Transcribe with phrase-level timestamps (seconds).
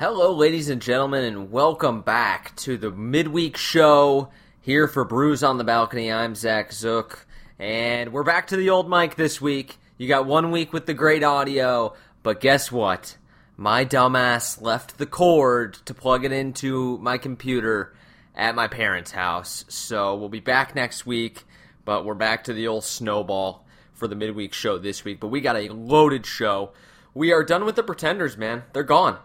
[0.00, 4.28] Hello, ladies and gentlemen, and welcome back to the midweek show
[4.60, 6.12] here for Brews on the Balcony.
[6.12, 7.26] I'm Zach Zook,
[7.58, 9.76] and we're back to the old mic this week.
[9.96, 13.16] You got one week with the great audio, but guess what?
[13.56, 17.92] My dumbass left the cord to plug it into my computer
[18.36, 19.64] at my parents' house.
[19.66, 21.42] So we'll be back next week,
[21.84, 25.18] but we're back to the old snowball for the midweek show this week.
[25.18, 26.70] But we got a loaded show.
[27.14, 28.62] We are done with the pretenders, man.
[28.72, 29.18] They're gone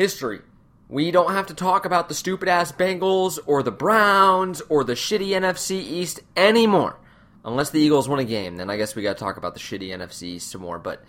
[0.00, 0.40] history.
[0.88, 4.94] We don't have to talk about the stupid ass Bengals or the Browns or the
[4.94, 6.98] shitty NFC East anymore.
[7.44, 9.60] Unless the Eagles win a game, then I guess we got to talk about the
[9.60, 10.78] shitty NFC East some more.
[10.78, 11.04] But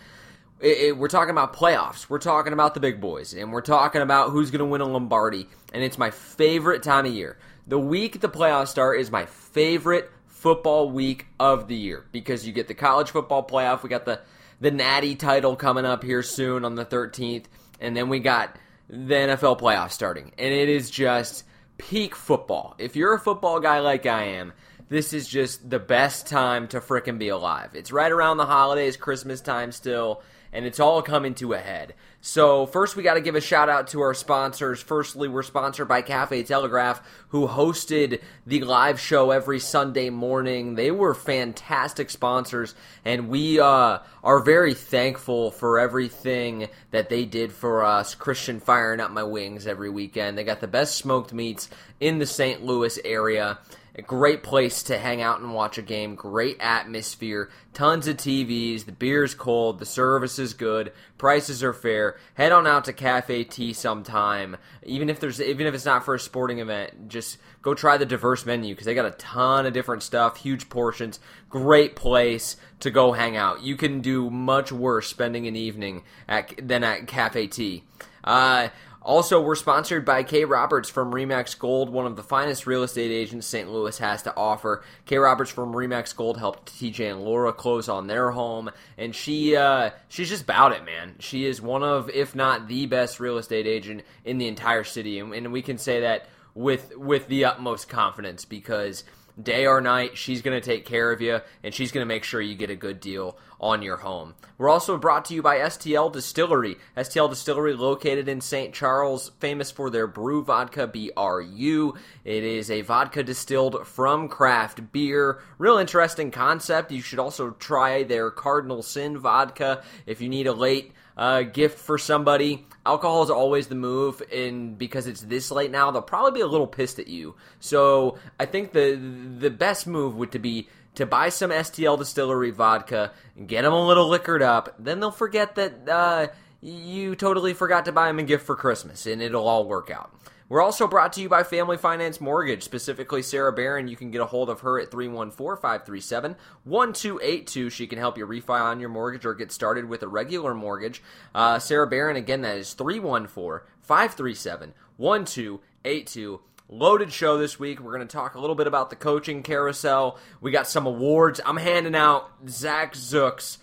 [0.59, 2.09] it, it, we're talking about playoffs.
[2.09, 3.33] We're talking about the big boys.
[3.33, 5.47] And we're talking about who's going to win a Lombardi.
[5.73, 7.37] And it's my favorite time of year.
[7.67, 12.51] The week the playoffs start is my favorite football week of the year because you
[12.51, 13.83] get the college football playoff.
[13.83, 14.19] We got the,
[14.59, 17.45] the Natty title coming up here soon on the 13th.
[17.79, 18.57] And then we got
[18.91, 20.33] the NFL playoffs starting.
[20.37, 21.45] And it is just
[21.77, 22.75] peak football.
[22.77, 24.53] If you're a football guy like I am,
[24.89, 27.71] this is just the best time to frickin' be alive.
[27.73, 30.21] It's right around the holidays, Christmas time still
[30.53, 31.93] and it's all coming to a head.
[32.23, 34.79] So, first, we got to give a shout out to our sponsors.
[34.79, 40.75] Firstly, we're sponsored by Cafe Telegraph, who hosted the live show every Sunday morning.
[40.75, 47.51] They were fantastic sponsors, and we uh, are very thankful for everything that they did
[47.51, 48.13] for us.
[48.13, 50.37] Christian firing up my wings every weekend.
[50.37, 52.63] They got the best smoked meats in the St.
[52.63, 53.57] Louis area.
[53.93, 56.15] A great place to hang out and watch a game.
[56.15, 57.49] Great atmosphere.
[57.73, 58.85] Tons of TVs.
[58.85, 59.79] The beer's cold.
[59.79, 60.93] The service is good.
[61.17, 62.17] Prices are fair.
[62.35, 64.55] Head on out to Cafe T sometime.
[64.83, 68.05] Even if there's, even if it's not for a sporting event, just go try the
[68.05, 70.37] diverse menu because they got a ton of different stuff.
[70.37, 71.19] Huge portions.
[71.49, 73.61] Great place to go hang out.
[73.61, 77.83] You can do much worse spending an evening at than at Cafe T.
[78.23, 78.69] Uh,
[79.03, 83.09] also, we're sponsored by Kay Roberts from Remax Gold, one of the finest real estate
[83.09, 83.71] agents St.
[83.71, 84.83] Louis has to offer.
[85.05, 89.55] Kay Roberts from Remax Gold helped TJ and Laura close on their home, and she
[89.55, 91.15] uh, she's just about it, man.
[91.17, 95.17] She is one of, if not the best real estate agent in the entire city,
[95.17, 99.03] and, and we can say that with with the utmost confidence because
[99.41, 102.23] day or night, she's going to take care of you and she's going to make
[102.23, 104.33] sure you get a good deal on your home.
[104.57, 106.77] We're also brought to you by STL Distillery.
[106.97, 108.73] STL Distillery located in St.
[108.73, 111.93] Charles, famous for their brew vodka BRU.
[112.25, 115.39] It is a vodka distilled from craft beer.
[115.59, 116.91] Real interesting concept.
[116.91, 121.79] You should also try their Cardinal Sin vodka if you need a late uh, gift
[121.79, 122.65] for somebody.
[122.85, 126.47] Alcohol is always the move, and because it's this late now, they'll probably be a
[126.47, 127.35] little pissed at you.
[127.59, 128.95] So I think the
[129.39, 133.11] the best move would to be to buy some STL Distillery vodka,
[133.45, 134.75] get them a little liquored up.
[134.79, 136.27] Then they'll forget that uh,
[136.61, 140.13] you totally forgot to buy them a gift for Christmas, and it'll all work out.
[140.51, 143.87] We're also brought to you by Family Finance Mortgage, specifically Sarah Barron.
[143.87, 146.35] You can get a hold of her at 314 537
[146.65, 147.69] 1282.
[147.69, 151.01] She can help you refi on your mortgage or get started with a regular mortgage.
[151.33, 157.79] Uh, Sarah Barron, again, that is 314 537 1282 loaded show this week.
[157.79, 160.19] We're going to talk a little bit about the coaching carousel.
[160.41, 161.39] We got some awards.
[161.45, 163.57] I'm handing out Zach Zook's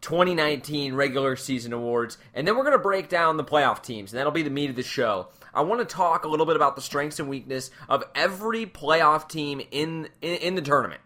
[0.00, 4.18] 2019 regular season awards, and then we're going to break down the playoff teams, and
[4.18, 5.28] that'll be the meat of the show.
[5.54, 9.28] I want to talk a little bit about the strengths and weakness of every playoff
[9.28, 11.00] team in in, in the tournament,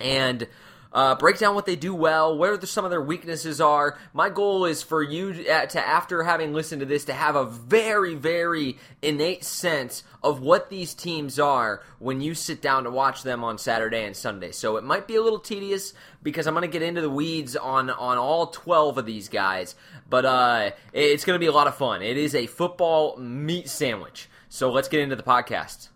[0.00, 0.46] and
[0.92, 3.98] uh, break down what they do well, where the, some of their weaknesses are.
[4.12, 7.34] My goal is for you to, uh, to, after having listened to this, to have
[7.34, 12.90] a very, very innate sense of what these teams are when you sit down to
[12.90, 14.52] watch them on Saturday and Sunday.
[14.52, 17.56] So it might be a little tedious because I'm going to get into the weeds
[17.56, 19.74] on on all 12 of these guys,
[20.08, 22.02] but uh, it's going to be a lot of fun.
[22.02, 24.28] It is a football meat sandwich.
[24.48, 25.88] So let's get into the podcast.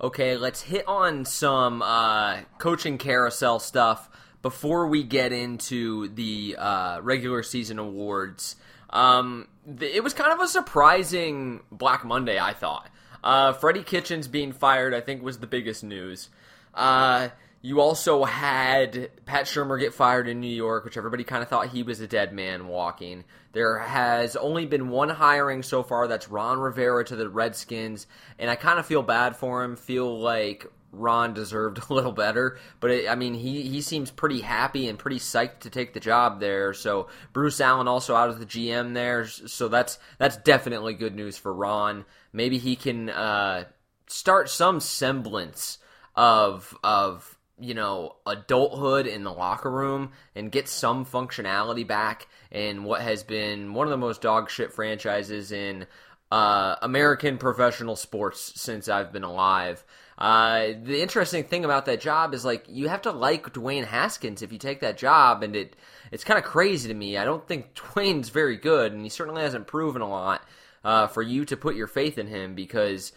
[0.00, 4.08] Okay, let's hit on some uh, coaching carousel stuff
[4.42, 8.54] before we get into the uh, regular season awards.
[8.90, 12.88] Um, th- it was kind of a surprising Black Monday, I thought.
[13.24, 16.30] Uh, Freddie Kitchens being fired, I think, was the biggest news.
[16.78, 17.28] Uh,
[17.60, 21.68] you also had Pat Shurmur get fired in New York, which everybody kind of thought
[21.68, 23.24] he was a dead man walking.
[23.52, 26.06] There has only been one hiring so far.
[26.06, 28.06] That's Ron Rivera to the Redskins,
[28.38, 29.74] and I kind of feel bad for him.
[29.74, 34.40] Feel like Ron deserved a little better, but it, I mean, he he seems pretty
[34.40, 36.72] happy and pretty psyched to take the job there.
[36.74, 41.36] So Bruce Allen also out as the GM there, so that's that's definitely good news
[41.36, 42.04] for Ron.
[42.32, 43.64] Maybe he can uh,
[44.06, 45.78] start some semblance
[46.18, 52.84] of of you know, adulthood in the locker room and get some functionality back in
[52.84, 55.86] what has been one of the most dog shit franchises in
[56.30, 59.84] uh, American professional sports since I've been alive.
[60.16, 64.42] Uh, the interesting thing about that job is like you have to like Dwayne Haskins
[64.42, 65.76] if you take that job, and it
[66.10, 67.16] it's kind of crazy to me.
[67.16, 70.42] I don't think Dwayne's very good, and he certainly hasn't proven a lot
[70.84, 73.12] uh, for you to put your faith in him because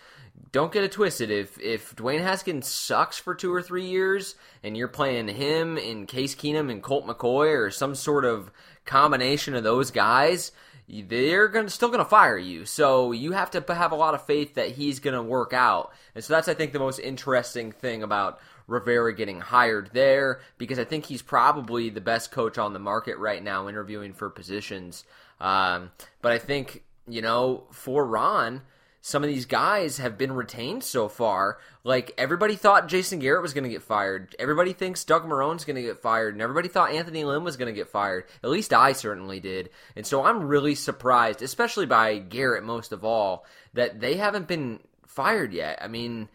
[0.51, 1.31] don't get it twisted.
[1.31, 6.05] If if Dwayne Haskins sucks for two or three years, and you're playing him in
[6.07, 8.51] Case Keenum and Colt McCoy or some sort of
[8.85, 10.51] combination of those guys,
[10.87, 12.65] they're gonna, still to fire you.
[12.65, 15.93] So you have to have a lot of faith that he's to work out.
[16.15, 20.79] And so that's, I think, the most interesting thing about Rivera getting hired there because
[20.79, 25.03] I think he's probably the best coach on the market right now, interviewing for positions.
[25.39, 25.91] Um,
[26.21, 28.61] but I think you know for Ron
[29.01, 31.57] some of these guys have been retained so far.
[31.83, 34.35] Like everybody thought Jason Garrett was going to get fired.
[34.37, 37.73] Everybody thinks Doug Marrone's going to get fired, and everybody thought Anthony Lynn was going
[37.73, 38.25] to get fired.
[38.43, 39.71] At least I certainly did.
[39.95, 44.79] And so I'm really surprised, especially by Garrett most of all, that they haven't been
[45.07, 45.79] fired yet.
[45.81, 46.29] I mean,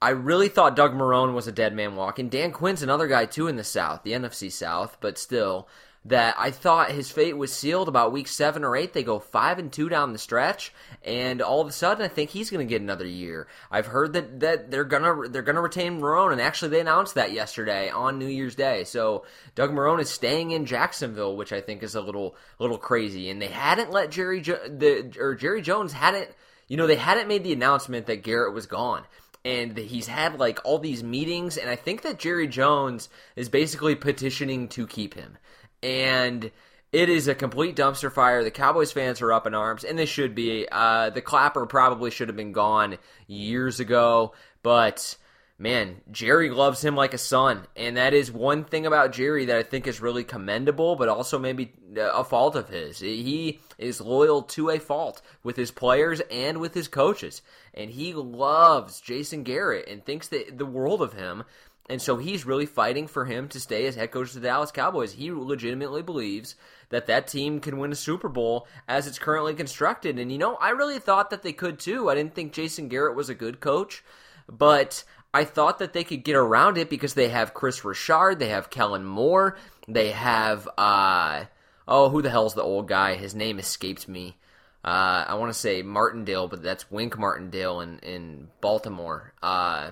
[0.00, 2.30] I really thought Doug Marrone was a dead man walking.
[2.30, 5.68] Dan Quinn's another guy too in the South, the NFC South, but still
[6.06, 8.94] that I thought his fate was sealed about week seven or eight.
[8.94, 10.72] They go five and two down the stretch,
[11.04, 13.46] and all of a sudden, I think he's going to get another year.
[13.70, 17.32] I've heard that, that they're gonna they're gonna retain Marrone, and actually they announced that
[17.32, 18.84] yesterday on New Year's Day.
[18.84, 19.24] So
[19.54, 23.28] Doug Marrone is staying in Jacksonville, which I think is a little little crazy.
[23.28, 26.30] And they hadn't let Jerry jo- the or Jerry Jones hadn't
[26.66, 29.04] you know they hadn't made the announcement that Garrett was gone
[29.44, 33.94] and he's had like all these meetings and i think that jerry jones is basically
[33.94, 35.38] petitioning to keep him
[35.82, 36.50] and
[36.92, 38.42] it is a complete dumpster fire.
[38.42, 40.66] The Cowboys fans are up in arms, and they should be.
[40.70, 44.32] Uh, the clapper probably should have been gone years ago,
[44.62, 45.16] but
[45.56, 49.56] man, Jerry loves him like a son, and that is one thing about Jerry that
[49.56, 52.98] I think is really commendable, but also maybe a fault of his.
[52.98, 57.42] He is loyal to a fault with his players and with his coaches,
[57.72, 61.44] and he loves Jason Garrett and thinks that the world of him.
[61.90, 64.70] And so he's really fighting for him to stay as head coach of the Dallas
[64.70, 65.12] Cowboys.
[65.12, 66.54] He legitimately believes
[66.90, 70.16] that that team can win a Super Bowl as it's currently constructed.
[70.16, 72.08] And you know, I really thought that they could too.
[72.08, 74.04] I didn't think Jason Garrett was a good coach,
[74.48, 75.02] but
[75.34, 78.70] I thought that they could get around it because they have Kris Richard, they have
[78.70, 79.58] Kellen Moore,
[79.88, 81.46] they have uh
[81.88, 83.16] oh, who the hell's the old guy?
[83.16, 84.36] His name escapes me.
[84.84, 89.34] Uh, I want to say Martindale, but that's Wink Martindale in in Baltimore.
[89.42, 89.90] Uh,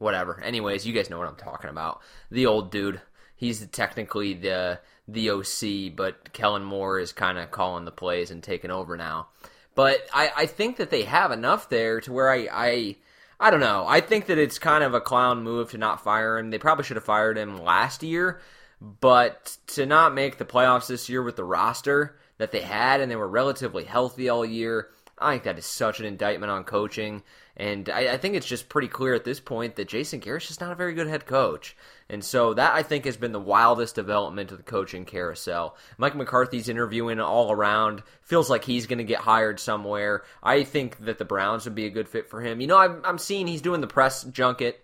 [0.00, 0.40] whatever.
[0.40, 2.00] Anyways, you guys know what I'm talking about.
[2.30, 3.00] The old dude.
[3.36, 8.42] He's technically the the OC, but Kellen Moore is kind of calling the plays and
[8.42, 9.28] taking over now.
[9.74, 12.96] But I, I think that they have enough there to where I, I
[13.38, 13.86] I don't know.
[13.88, 16.50] I think that it's kind of a clown move to not fire him.
[16.50, 18.40] They probably should have fired him last year,
[18.80, 23.10] but to not make the playoffs this year with the roster that they had and
[23.10, 24.88] they were relatively healthy all year,
[25.18, 27.22] I think that is such an indictment on coaching.
[27.60, 30.62] And I, I, think it's just pretty clear at this point that Jason Garrett's just
[30.62, 31.76] not a very good head coach.
[32.08, 35.76] And so that I think has been the wildest development of the coaching carousel.
[35.98, 38.02] Mike McCarthy's interviewing all around.
[38.22, 40.24] Feels like he's going to get hired somewhere.
[40.42, 42.62] I think that the Browns would be a good fit for him.
[42.62, 44.82] You know, I'm, I'm seeing he's doing the press junket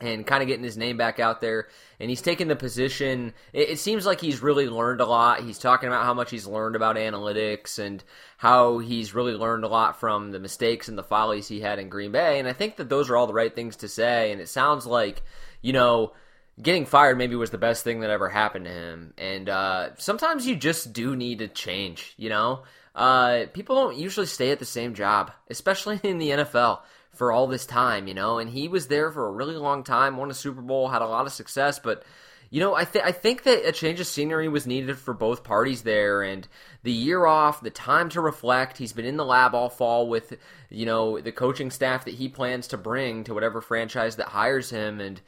[0.00, 1.68] and kind of getting his name back out there.
[2.00, 3.32] And he's taken the position.
[3.52, 5.42] It, it, seems like he's really learned a lot.
[5.42, 8.02] He's talking about how much he's learned about analytics and
[8.36, 11.88] how he's really learned a lot from the mistakes and the follies he had in
[11.88, 12.38] Green Bay.
[12.38, 14.32] And I think that those are all the right things to say.
[14.32, 15.22] And it sounds like,
[15.62, 16.12] you know,
[16.60, 19.14] getting fired maybe was the best thing that ever happened to him.
[19.16, 22.64] And uh, sometimes you just do need to change, you know?
[22.94, 26.80] Uh, people don't usually stay at the same job, especially in the NFL
[27.14, 30.16] for all this time, you know, and he was there for a really long time,
[30.16, 32.04] won a Super Bowl, had a lot of success, but
[32.50, 35.42] you know, I, th- I think that a change of scenery was needed for both
[35.42, 36.46] parties there, and
[36.84, 38.78] the year off, the time to reflect.
[38.78, 40.36] He's been in the lab all fall with,
[40.70, 44.70] you know, the coaching staff that he plans to bring to whatever franchise that hires
[44.70, 45.20] him, and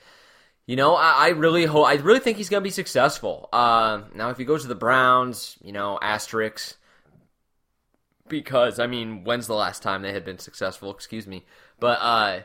[0.66, 3.49] you know, I, I really hope, I really think he's going to be successful.
[3.52, 6.76] Uh, now, if he goes to the Browns, you know, asterisks,
[8.28, 10.90] because I mean, when's the last time they had been successful?
[10.90, 11.45] Excuse me.
[11.78, 12.40] But uh,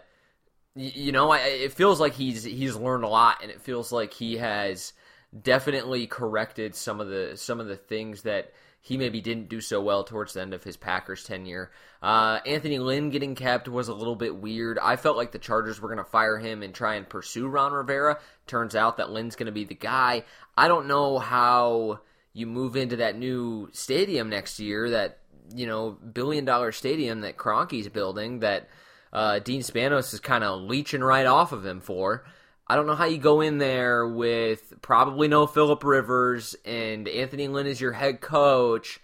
[0.76, 3.92] y- you know, I, it feels like he's he's learned a lot, and it feels
[3.92, 4.94] like he has
[5.40, 8.52] definitely corrected some of the some of the things that
[8.84, 11.70] he maybe didn't do so well towards the end of his Packers tenure.
[12.02, 14.80] Uh, Anthony Lynn getting kept was a little bit weird.
[14.80, 17.74] I felt like the Chargers were going to fire him and try and pursue Ron
[17.74, 18.20] Rivera.
[18.48, 20.24] Turns out that Lynn's going to be the guy.
[20.58, 22.00] I don't know how
[22.34, 25.20] you move into that new stadium next year, that
[25.54, 28.68] you know billion dollar stadium that Kroenke's building that
[29.14, 32.24] uh, Dean Spanos is kind of leeching right off of him for.
[32.68, 37.50] I don't know how you go in there with probably no Philip Rivers and Anthony
[37.50, 39.02] Lynn is your head coach.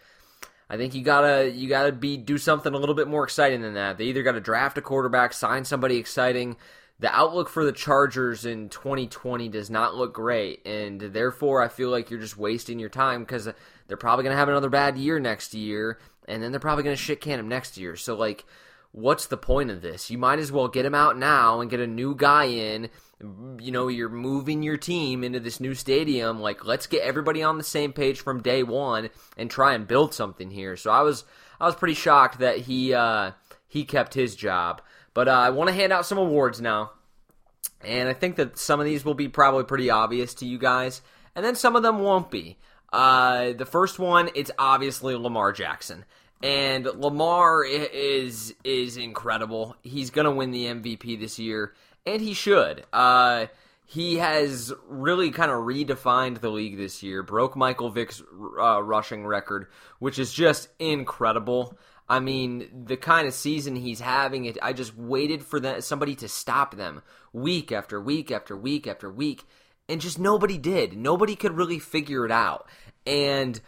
[0.69, 3.73] I think you gotta you gotta be do something a little bit more exciting than
[3.73, 3.97] that.
[3.97, 6.57] They either got to draft a quarterback, sign somebody exciting.
[6.99, 11.89] The outlook for the Chargers in 2020 does not look great, and therefore I feel
[11.89, 13.49] like you're just wasting your time because
[13.87, 17.21] they're probably gonna have another bad year next year, and then they're probably gonna shit
[17.21, 17.95] can him next year.
[17.95, 18.45] So like
[18.97, 20.09] what's the point of this?
[20.09, 22.89] You might as well get him out now and get a new guy in.
[23.59, 26.39] You know, you're moving your team into this new stadium.
[26.39, 30.15] Like, let's get everybody on the same page from day one and try and build
[30.15, 30.75] something here.
[30.75, 31.25] So I was
[31.59, 33.31] I was pretty shocked that he uh,
[33.67, 34.81] he kept his job.
[35.13, 36.91] But uh, I want to hand out some awards now,
[37.81, 41.01] and I think that some of these will be probably pretty obvious to you guys,
[41.35, 42.57] and then some of them won't be.
[42.93, 46.05] Uh, the first one, it's obviously Lamar Jackson.
[46.43, 49.75] And Lamar is is incredible.
[49.81, 51.73] He's gonna win the MVP this year,
[52.05, 52.85] and he should.
[52.93, 53.47] Uh,
[53.89, 57.23] he has really kind of redefined the league this year.
[57.23, 58.21] Broke Michael Vick's
[58.59, 59.67] uh, rushing record,
[59.99, 61.77] which is just incredible.
[62.09, 64.57] I mean, the kind of season he's having, it.
[64.61, 67.01] I just waited for that somebody to stop them
[67.31, 69.45] week after week after week after week,
[69.87, 70.97] and just nobody did.
[70.97, 72.69] Nobody could really figure it out.
[73.05, 73.59] And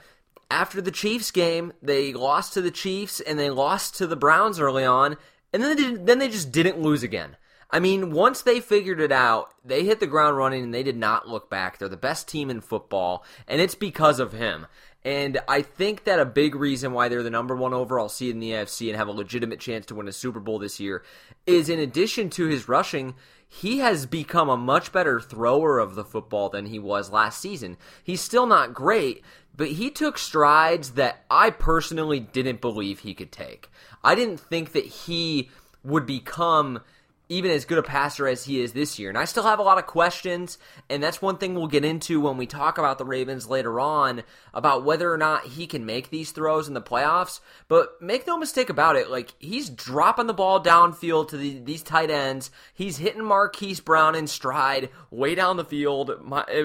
[0.49, 4.59] after the Chiefs game, they lost to the Chiefs and they lost to the Browns
[4.59, 5.17] early on,
[5.53, 7.37] and then they then they just didn't lose again.
[7.71, 10.97] I mean, once they figured it out, they hit the ground running and they did
[10.97, 11.77] not look back.
[11.77, 14.65] They're the best team in football, and it's because of him.
[15.05, 18.39] And I think that a big reason why they're the number one overall seed in
[18.39, 21.03] the AFC and have a legitimate chance to win a Super Bowl this year
[21.45, 23.15] is in addition to his rushing,
[23.47, 27.77] he has become a much better thrower of the football than he was last season.
[28.03, 29.23] He's still not great,
[29.59, 33.69] but he took strides that I personally didn't believe he could take.
[34.01, 35.49] I didn't think that he
[35.83, 36.79] would become
[37.27, 39.09] even as good a passer as he is this year.
[39.09, 42.21] And I still have a lot of questions, and that's one thing we'll get into
[42.21, 44.23] when we talk about the Ravens later on
[44.53, 47.41] about whether or not he can make these throws in the playoffs.
[47.67, 51.83] But make no mistake about it, like he's dropping the ball downfield to the, these
[51.83, 52.49] tight ends.
[52.73, 56.11] He's hitting Marquise Brown in stride way down the field.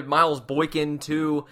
[0.07, 1.45] Miles Boykin too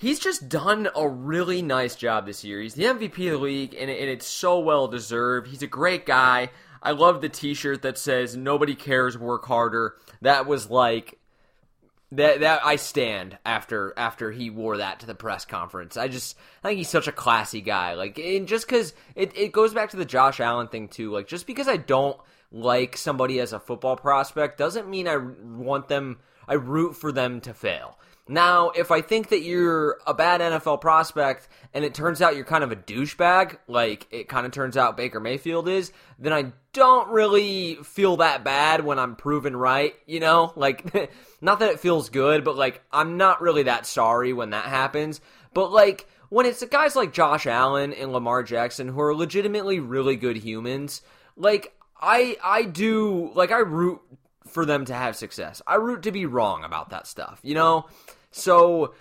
[0.00, 2.60] he's just done a really nice job this year.
[2.60, 5.48] He's the MVP of the league, and, and it's so well deserved.
[5.48, 6.50] He's a great guy.
[6.82, 11.18] I love the T-shirt that says "Nobody cares, work harder." That was like
[12.12, 12.40] that.
[12.40, 15.96] That I stand after after he wore that to the press conference.
[15.96, 17.94] I just I think he's such a classy guy.
[17.94, 21.12] Like, and just because it it goes back to the Josh Allen thing too.
[21.12, 22.18] Like, just because I don't
[22.50, 26.18] like somebody as a football prospect doesn't mean I want them.
[26.48, 27.96] I root for them to fail.
[28.30, 32.44] Now, if I think that you're a bad NFL prospect and it turns out you're
[32.44, 36.52] kind of a douchebag, like it kind of turns out Baker Mayfield is, then I
[36.72, 40.52] don't really feel that bad when I'm proven right, you know?
[40.54, 41.10] Like,
[41.40, 45.20] not that it feels good, but like, I'm not really that sorry when that happens.
[45.52, 50.14] But like, when it's guys like Josh Allen and Lamar Jackson who are legitimately really
[50.14, 51.02] good humans,
[51.36, 54.00] like, I I do like I root
[54.46, 55.60] for them to have success.
[55.66, 57.86] I root to be wrong about that stuff, you know?
[58.30, 58.94] So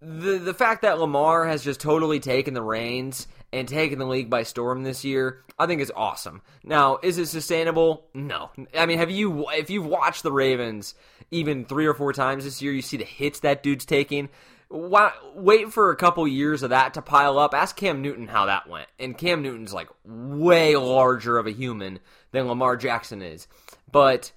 [0.00, 4.28] the the fact that Lamar has just totally taken the reins and taken the league
[4.30, 6.42] by storm this year, I think is awesome.
[6.62, 8.06] Now, is it sustainable?
[8.12, 8.50] No.
[8.76, 10.94] I mean, have you if you've watched the Ravens
[11.30, 14.28] even 3 or 4 times this year, you see the hits that dude's taking.
[14.68, 17.54] Why, wait for a couple years of that to pile up.
[17.54, 18.88] Ask Cam Newton how that went.
[18.98, 22.00] And Cam Newton's like way larger of a human
[22.32, 23.46] than Lamar Jackson is.
[23.90, 24.32] But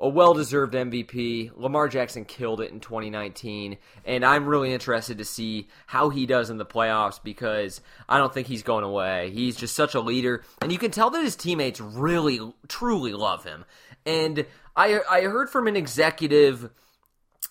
[0.00, 1.52] a well deserved MVP.
[1.56, 6.50] Lamar Jackson killed it in 2019, and I'm really interested to see how he does
[6.50, 9.30] in the playoffs because I don't think he's going away.
[9.30, 13.44] He's just such a leader, and you can tell that his teammates really, truly love
[13.44, 13.64] him.
[14.04, 14.46] And
[14.76, 16.70] I, I heard from an executive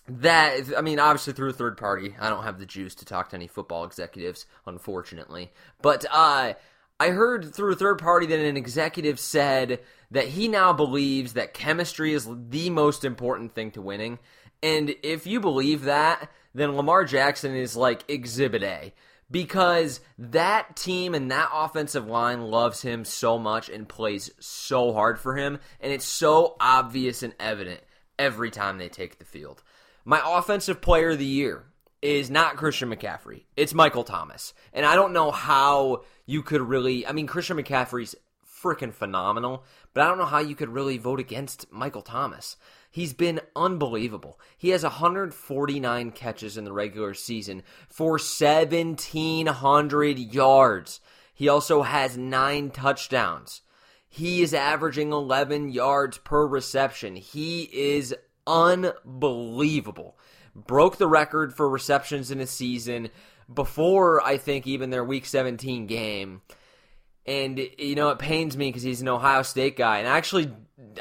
[0.08, 2.16] that I mean, obviously through a third party.
[2.20, 5.52] I don't have the juice to talk to any football executives, unfortunately.
[5.82, 6.54] But uh,
[7.04, 9.82] I heard through a third party that an executive said
[10.12, 14.20] that he now believes that chemistry is the most important thing to winning.
[14.62, 18.94] And if you believe that, then Lamar Jackson is like exhibit A
[19.30, 25.20] because that team and that offensive line loves him so much and plays so hard
[25.20, 25.60] for him.
[25.82, 27.82] And it's so obvious and evident
[28.18, 29.62] every time they take the field.
[30.06, 31.66] My offensive player of the year
[32.04, 33.46] is not Christian McCaffrey.
[33.56, 34.54] It's Michael Thomas.
[34.74, 37.08] And I don't know how you could really.
[37.08, 38.16] I mean, Christian McCaffrey's
[38.62, 42.58] freaking phenomenal, but I don't know how you could really vote against Michael Thomas.
[42.92, 44.38] He's been unbelievable.
[44.58, 51.00] He has 149 catches in the regular season for 1,700 yards.
[51.34, 53.62] He also has nine touchdowns.
[54.08, 57.16] He is averaging 11 yards per reception.
[57.16, 58.14] He is
[58.46, 60.18] unbelievable.
[60.56, 63.10] Broke the record for receptions in a season
[63.52, 66.42] before I think even their week 17 game.
[67.26, 70.52] And you know, it pains me because he's an Ohio State guy, and actually,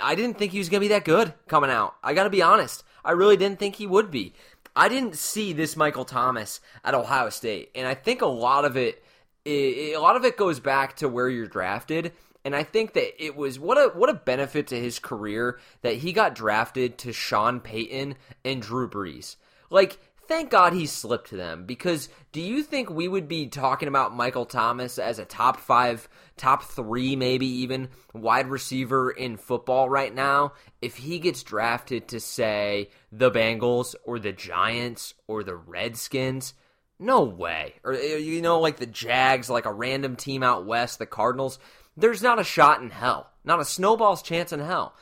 [0.00, 1.96] I didn't think he was going to be that good coming out.
[2.02, 4.32] I got to be honest, I really didn't think he would be.
[4.76, 8.76] I didn't see this Michael Thomas at Ohio State, and I think a lot of
[8.76, 9.02] it,
[9.44, 12.12] a lot of it goes back to where you're drafted.
[12.44, 15.96] And I think that it was what a what a benefit to his career that
[15.96, 19.36] he got drafted to Sean Payton and Drew Brees.
[19.72, 19.98] Like
[20.28, 24.46] thank God he slipped them because do you think we would be talking about Michael
[24.46, 30.52] Thomas as a top five, top three, maybe even wide receiver in football right now
[30.80, 36.54] if he gets drafted to, say, the Bengals or the Giants or the Redskins?
[36.98, 37.74] No way.
[37.84, 41.58] Or, eh, you know, like the Jags, like a random team out west, the Cardinals.
[41.96, 44.94] There's not a shot in hell, not a snowball's chance in hell.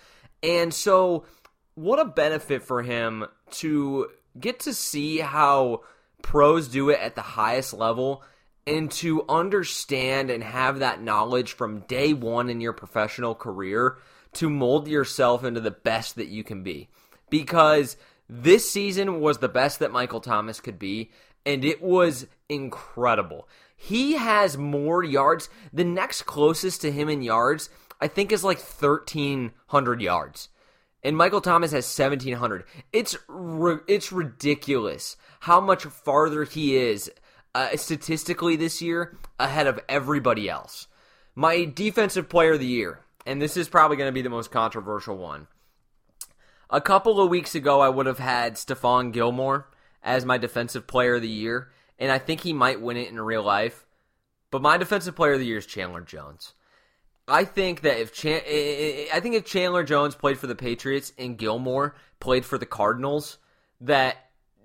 [0.42, 1.24] And so,
[1.74, 4.08] what a benefit for him to
[4.38, 5.82] get to see how
[6.22, 8.22] pros do it at the highest level
[8.66, 13.96] and to understand and have that knowledge from day one in your professional career
[14.34, 16.88] to mold yourself into the best that you can be.
[17.30, 17.96] Because
[18.28, 21.10] this season was the best that Michael Thomas could be,
[21.44, 23.48] and it was incredible.
[23.76, 25.48] He has more yards.
[25.72, 27.70] The next closest to him in yards,
[28.00, 30.48] I think, is like 1,300 yards
[31.02, 32.64] and Michael Thomas has 1700.
[32.92, 33.16] It's
[33.88, 37.10] it's ridiculous how much farther he is
[37.54, 40.86] uh, statistically this year ahead of everybody else.
[41.34, 44.50] My defensive player of the year, and this is probably going to be the most
[44.50, 45.46] controversial one.
[46.68, 49.68] A couple of weeks ago, I would have had Stephon Gilmore
[50.02, 53.20] as my defensive player of the year, and I think he might win it in
[53.20, 53.86] real life.
[54.50, 56.54] But my defensive player of the year is Chandler Jones.
[57.30, 58.42] I think that if Chan-
[59.12, 63.38] I think if Chandler Jones played for the Patriots and Gilmore played for the Cardinals,
[63.80, 64.16] that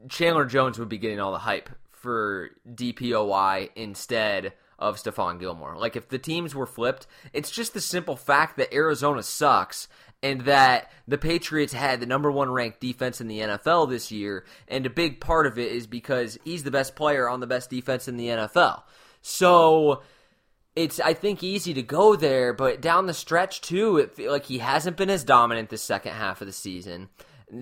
[0.09, 5.77] Chandler Jones would be getting all the hype for DPOY instead of Stephon Gilmore.
[5.77, 9.87] Like if the teams were flipped, it's just the simple fact that Arizona sucks
[10.21, 14.45] and that the Patriots had the number one ranked defense in the NFL this year,
[14.67, 17.69] and a big part of it is because he's the best player on the best
[17.69, 18.83] defense in the NFL.
[19.21, 20.01] So
[20.75, 24.45] it's I think easy to go there, but down the stretch too, it feel like
[24.45, 27.09] he hasn't been as dominant the second half of the season.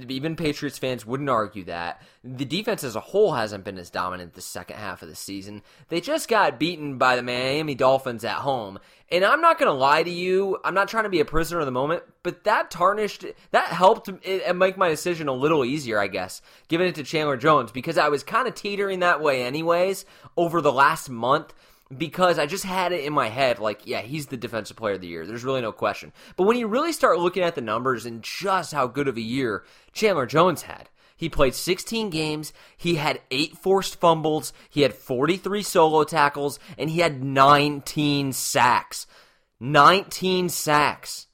[0.07, 2.01] Even Patriots fans wouldn't argue that.
[2.23, 5.61] The defense as a whole hasn't been as dominant the second half of the season.
[5.89, 8.79] They just got beaten by the Miami Dolphins at home.
[9.11, 11.59] And I'm not going to lie to you, I'm not trying to be a prisoner
[11.59, 14.09] of the moment, but that tarnished, that helped
[14.55, 18.07] make my decision a little easier, I guess, giving it to Chandler Jones because I
[18.07, 20.05] was kind of teetering that way anyways
[20.37, 21.53] over the last month
[21.97, 25.01] because I just had it in my head like, yeah, he's the defensive player of
[25.01, 25.25] the year.
[25.25, 26.13] There's really no question.
[26.35, 29.21] But when you really start looking at the numbers and just how good of a
[29.21, 34.93] year Chandler Jones had, he played 16 games, he had 8 forced fumbles, he had
[34.93, 39.07] 43 solo tackles, and he had 19 sacks.
[39.59, 41.27] 19 sacks.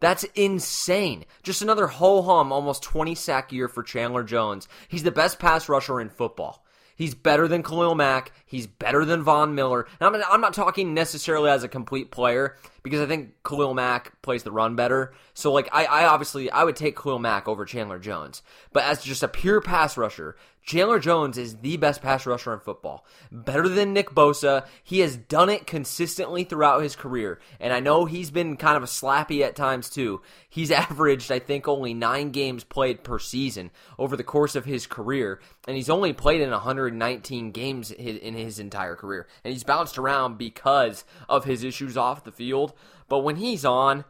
[0.00, 1.24] That's insane.
[1.44, 4.66] Just another ho hum, almost 20 sack year for Chandler Jones.
[4.88, 6.64] He's the best pass rusher in football.
[6.96, 8.32] He's better than Khalil Mack.
[8.52, 9.86] He's better than Von Miller.
[9.98, 14.20] And I'm, I'm not talking necessarily as a complete player because I think Khalil Mack
[14.20, 15.14] plays the run better.
[15.32, 18.42] So like I, I obviously I would take Khalil Mack over Chandler Jones.
[18.74, 22.60] But as just a pure pass rusher, Chandler Jones is the best pass rusher in
[22.60, 23.04] football.
[23.30, 24.66] Better than Nick Bosa.
[24.84, 27.40] He has done it consistently throughout his career.
[27.58, 30.22] And I know he's been kind of a slappy at times too.
[30.48, 34.86] He's averaged, I think, only nine games played per season over the course of his
[34.86, 35.40] career.
[35.66, 39.26] And he's only played in 119 games in his entire career.
[39.44, 42.72] And he's bounced around because of his issues off the field.
[43.08, 44.04] But when he's on,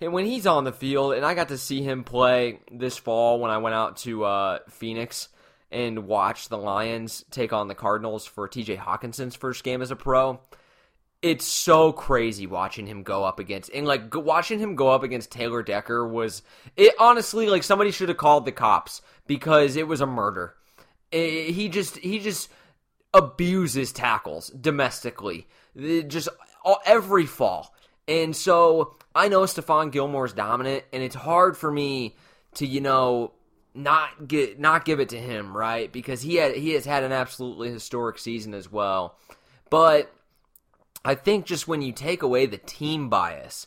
[0.00, 3.40] and when he's on the field, and I got to see him play this fall
[3.40, 5.28] when I went out to uh, Phoenix
[5.70, 9.96] and watch the Lions take on the Cardinals for TJ Hockenson's first game as a
[9.96, 10.40] pro.
[11.22, 15.32] It's so crazy watching him go up against and like watching him go up against
[15.32, 16.42] Taylor Decker was
[16.76, 20.54] it honestly like somebody should have called the cops because it was a murder.
[21.10, 22.50] It, he just he just
[23.16, 25.46] abuses tackles domestically.
[25.74, 26.28] It just
[26.64, 27.74] all, every fall.
[28.06, 32.16] And so I know Stephon Gilmore is dominant and it's hard for me
[32.54, 33.32] to, you know,
[33.74, 35.90] not get not give it to him, right?
[35.92, 39.18] Because he had he has had an absolutely historic season as well.
[39.70, 40.12] But
[41.04, 43.66] I think just when you take away the team bias,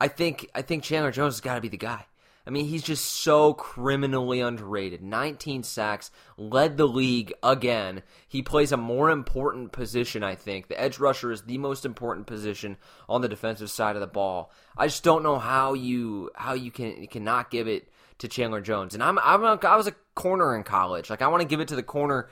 [0.00, 2.06] I think I think Chandler Jones has got to be the guy.
[2.46, 5.02] I mean, he's just so criminally underrated.
[5.02, 8.02] 19 sacks, led the league again.
[8.28, 10.68] He plays a more important position, I think.
[10.68, 12.76] The edge rusher is the most important position
[13.08, 14.52] on the defensive side of the ball.
[14.76, 18.94] I just don't know how you how you can cannot give it to Chandler Jones.
[18.94, 21.08] And I'm, I'm a, I was a corner in college.
[21.08, 22.28] Like I want to give it to the corner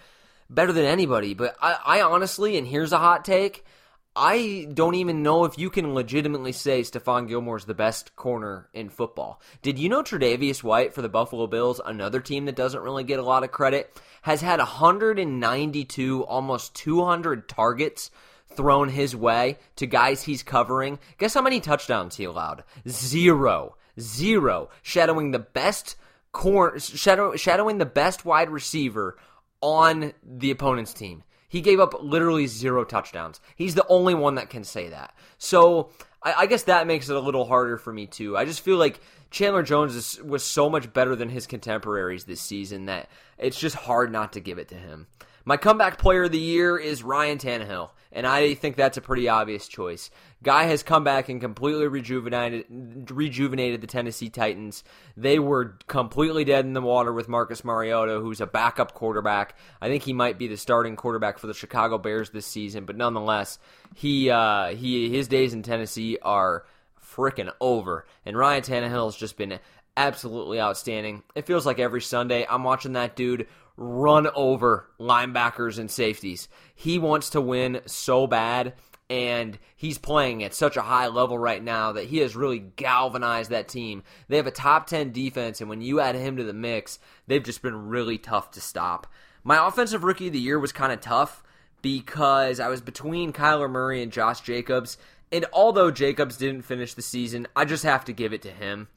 [0.51, 1.35] better than anybody.
[1.35, 3.65] But I, I honestly, and here's a hot take.
[4.15, 8.91] I don't even know if you can legitimately say Stephon Gilmore's the best corner in
[8.91, 9.41] football.
[9.63, 13.19] Did you know Tre'Davious White for the Buffalo Bills, another team that doesn't really get
[13.19, 18.11] a lot of credit, has had 192, almost 200 targets
[18.55, 20.99] thrown his way to guys he's covering?
[21.17, 22.65] Guess how many touchdowns he allowed?
[22.87, 23.77] Zero.
[23.99, 24.69] Zero.
[24.83, 25.97] Shadowing the best
[26.33, 29.17] corner, shadow, shadowing the best wide receiver
[29.63, 31.23] on the opponent's team.
[31.53, 33.39] He gave up literally zero touchdowns.
[33.57, 35.15] He's the only one that can say that.
[35.37, 35.91] So
[36.23, 38.39] I, I guess that makes it a little harder for me too.
[38.39, 42.41] I just feel like Chandler Jones is, was so much better than his contemporaries this
[42.41, 45.09] season that it's just hard not to give it to him.
[45.45, 49.29] My comeback player of the year is Ryan Tannehill, and I think that's a pretty
[49.29, 50.09] obvious choice.
[50.43, 54.85] Guy has come back and completely rejuvenated rejuvenated the Tennessee Titans.
[55.17, 59.57] They were completely dead in the water with Marcus Mariota, who's a backup quarterback.
[59.81, 62.97] I think he might be the starting quarterback for the Chicago Bears this season, but
[62.97, 63.59] nonetheless,
[63.97, 66.65] he uh, he his days in Tennessee are
[67.05, 68.07] freaking over.
[68.25, 69.59] And Ryan Tannehill has just been
[69.97, 71.23] absolutely outstanding.
[71.35, 76.49] It feels like every Sunday I'm watching that dude run over linebackers and safeties.
[76.75, 78.75] He wants to win so bad,
[79.09, 83.51] and he's playing at such a high level right now that he has really galvanized
[83.51, 84.03] that team.
[84.29, 87.43] They have a top 10 defense, and when you add him to the mix, they've
[87.43, 89.07] just been really tough to stop.
[89.45, 91.43] My offensive rookie of the year was kind of tough
[91.83, 94.97] because I was between Kyler Murray and Josh Jacobs.
[95.33, 98.89] And although Jacobs didn't finish the season, I just have to give it to him.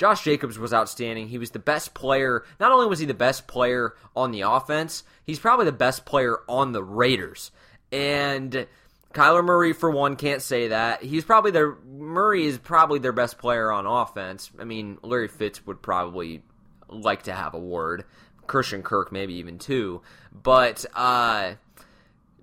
[0.00, 1.28] Josh Jacobs was outstanding.
[1.28, 2.42] He was the best player.
[2.58, 6.38] Not only was he the best player on the offense, he's probably the best player
[6.48, 7.50] on the Raiders.
[7.92, 8.66] And
[9.12, 11.02] Kyler Murray, for one, can't say that.
[11.02, 14.50] He's probably their Murray is probably their best player on offense.
[14.58, 16.44] I mean, Larry Fitz would probably
[16.88, 18.06] like to have a word.
[18.46, 20.00] Christian Kirk, maybe even two.
[20.32, 21.56] But uh,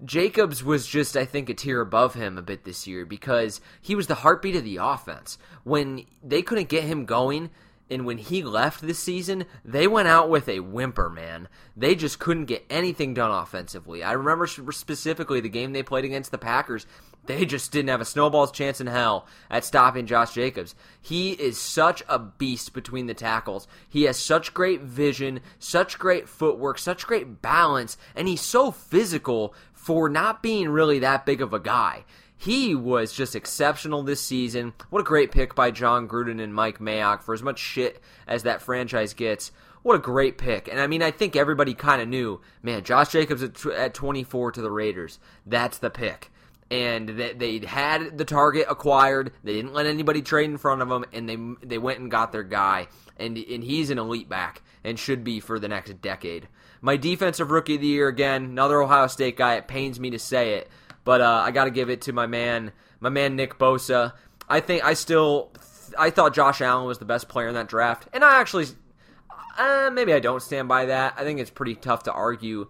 [0.03, 3.95] Jacobs was just, I think, a tier above him a bit this year because he
[3.95, 5.37] was the heartbeat of the offense.
[5.63, 7.49] When they couldn't get him going,
[7.89, 11.47] and when he left this season, they went out with a whimper, man.
[11.75, 14.03] They just couldn't get anything done offensively.
[14.03, 16.85] I remember specifically the game they played against the Packers.
[17.25, 20.75] They just didn't have a snowball's chance in hell at stopping Josh Jacobs.
[21.01, 23.67] He is such a beast between the tackles.
[23.87, 29.53] He has such great vision, such great footwork, such great balance, and he's so physical
[29.73, 32.03] for not being really that big of a guy.
[32.37, 34.73] He was just exceptional this season.
[34.91, 38.43] What a great pick by Jon Gruden and Mike Mayock for as much shit as
[38.43, 39.51] that franchise gets.
[39.81, 40.67] What a great pick.
[40.67, 44.51] And I mean, I think everybody kind of knew, man, Josh Jacobs at, at 24
[44.51, 45.17] to the Raiders.
[45.45, 46.31] That's the pick.
[46.69, 49.31] And they, they had the target acquired.
[49.43, 52.33] They didn't let anybody trade in front of them, and they they went and got
[52.33, 52.89] their guy.
[53.15, 56.49] And and he's an elite back and should be for the next decade.
[56.81, 59.55] My defensive rookie of the year again, another Ohio State guy.
[59.55, 60.69] It pains me to say it,
[61.07, 64.11] but uh, I got to give it to my man, my man Nick Bosa.
[64.49, 65.53] I think I still,
[65.97, 68.65] I thought Josh Allen was the best player in that draft, and I actually,
[69.57, 71.13] uh, maybe I don't stand by that.
[71.15, 72.67] I think it's pretty tough to argue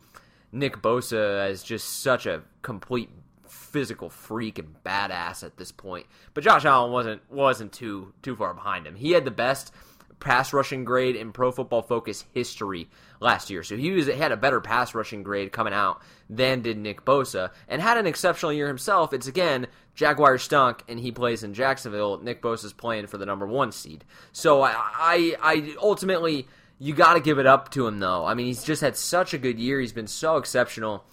[0.52, 3.10] Nick Bosa as just such a complete
[3.47, 6.06] physical freak and badass at this point.
[6.36, 8.97] But Josh Allen wasn't wasn't too too far behind him.
[8.97, 9.73] He had the best
[10.19, 13.63] pass rushing grade in Pro Football Focus history last year.
[13.63, 17.51] So he was had a better pass rushing grade coming out than did Nick Bosa,
[17.67, 19.13] and had an exceptional year himself.
[19.13, 22.19] It's again Jaguar stunk, and he plays in Jacksonville.
[22.19, 24.03] Nick Bosa's playing for the number one seed.
[24.32, 26.47] So I, I, I ultimately
[26.80, 28.25] you got to give it up to him though.
[28.25, 29.80] I mean, he's just had such a good year.
[29.80, 31.03] He's been so exceptional.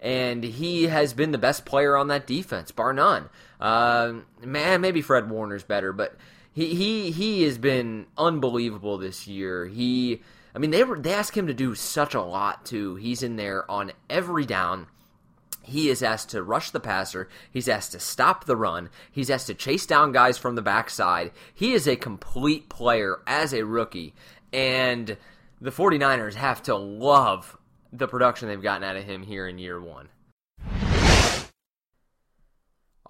[0.00, 3.28] And he has been the best player on that defense, bar none.
[3.60, 6.16] Uh, man, maybe Fred Warner's better, but
[6.52, 9.66] he he he has been unbelievable this year.
[9.66, 10.22] He,
[10.54, 12.96] I mean, they were they ask him to do such a lot too.
[12.96, 14.86] He's in there on every down.
[15.64, 17.28] He is asked to rush the passer.
[17.50, 18.90] He's asked to stop the run.
[19.10, 21.30] He's asked to chase down guys from the backside.
[21.54, 24.14] He is a complete player as a rookie.
[24.52, 25.16] And
[25.60, 27.56] the 49ers have to love
[27.92, 30.08] the production they've gotten out of him here in year one.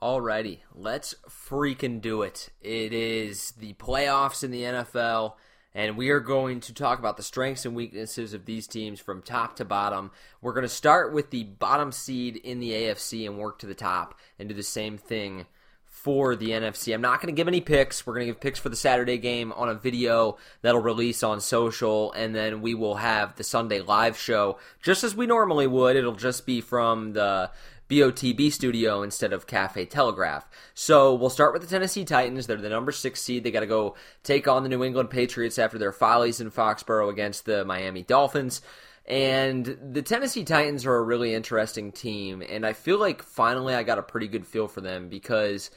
[0.02, 2.48] Alrighty, let's freaking do it.
[2.60, 5.34] It is the playoffs in the NFL,
[5.76, 9.22] and we are going to talk about the strengths and weaknesses of these teams from
[9.22, 10.10] top to bottom.
[10.40, 13.76] We're going to start with the bottom seed in the AFC and work to the
[13.76, 15.46] top and do the same thing
[15.86, 16.92] for the NFC.
[16.92, 18.04] I'm not going to give any picks.
[18.04, 21.40] We're going to give picks for the Saturday game on a video that'll release on
[21.40, 25.94] social, and then we will have the Sunday live show just as we normally would.
[25.94, 27.52] It'll just be from the
[27.92, 30.48] BOTB studio instead of Cafe Telegraph.
[30.72, 32.46] So we'll start with the Tennessee Titans.
[32.46, 33.44] They're the number six seed.
[33.44, 37.10] They got to go take on the New England Patriots after their follies in Foxborough
[37.10, 38.62] against the Miami Dolphins.
[39.04, 43.82] And the Tennessee Titans are a really interesting team, and I feel like finally I
[43.82, 45.70] got a pretty good feel for them because.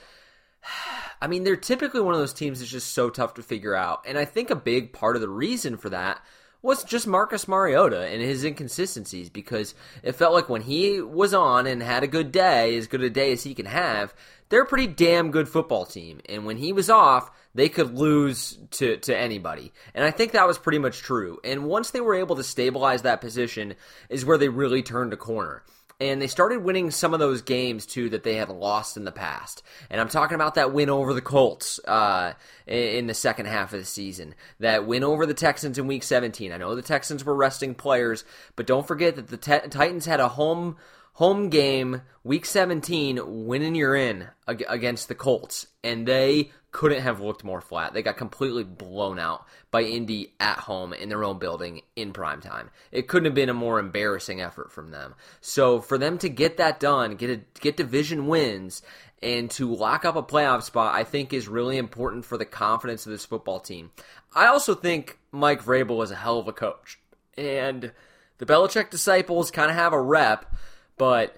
[1.21, 4.03] I mean, they're typically one of those teams that's just so tough to figure out.
[4.05, 6.21] And I think a big part of the reason for that
[6.65, 11.67] was just Marcus Mariota and his inconsistencies because it felt like when he was on
[11.67, 14.13] and had a good day, as good a day as he can have,
[14.49, 16.21] they're a pretty damn good football team.
[16.27, 19.71] And when he was off, they could lose to, to anybody.
[19.93, 21.39] And I think that was pretty much true.
[21.43, 23.75] And once they were able to stabilize that position
[24.09, 25.63] is where they really turned a corner
[25.99, 29.11] and they started winning some of those games too that they had lost in the
[29.11, 29.63] past.
[29.89, 32.33] And I'm talking about that win over the Colts uh,
[32.67, 36.51] in the second half of the season, that win over the Texans in Week 17.
[36.51, 40.29] I know the Texans were resting players, but don't forget that the Titans had a
[40.29, 40.77] home
[41.13, 47.45] home game, Week 17, winning you're in against the Colts, and they couldn't have looked
[47.45, 47.93] more flat.
[47.93, 52.41] They got completely blown out by Indy at home in their own building in prime
[52.41, 52.69] time.
[52.91, 55.15] It couldn't have been a more embarrassing effort from them.
[55.39, 58.81] So for them to get that done, get a, get division wins,
[59.23, 63.05] and to lock up a playoff spot, I think is really important for the confidence
[63.05, 63.91] of this football team.
[64.33, 66.99] I also think Mike Vrabel is a hell of a coach,
[67.37, 67.93] and
[68.37, 70.53] the Belichick disciples kind of have a rep,
[70.97, 71.37] but.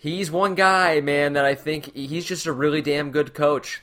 [0.00, 3.82] He's one guy, man, that I think he's just a really damn good coach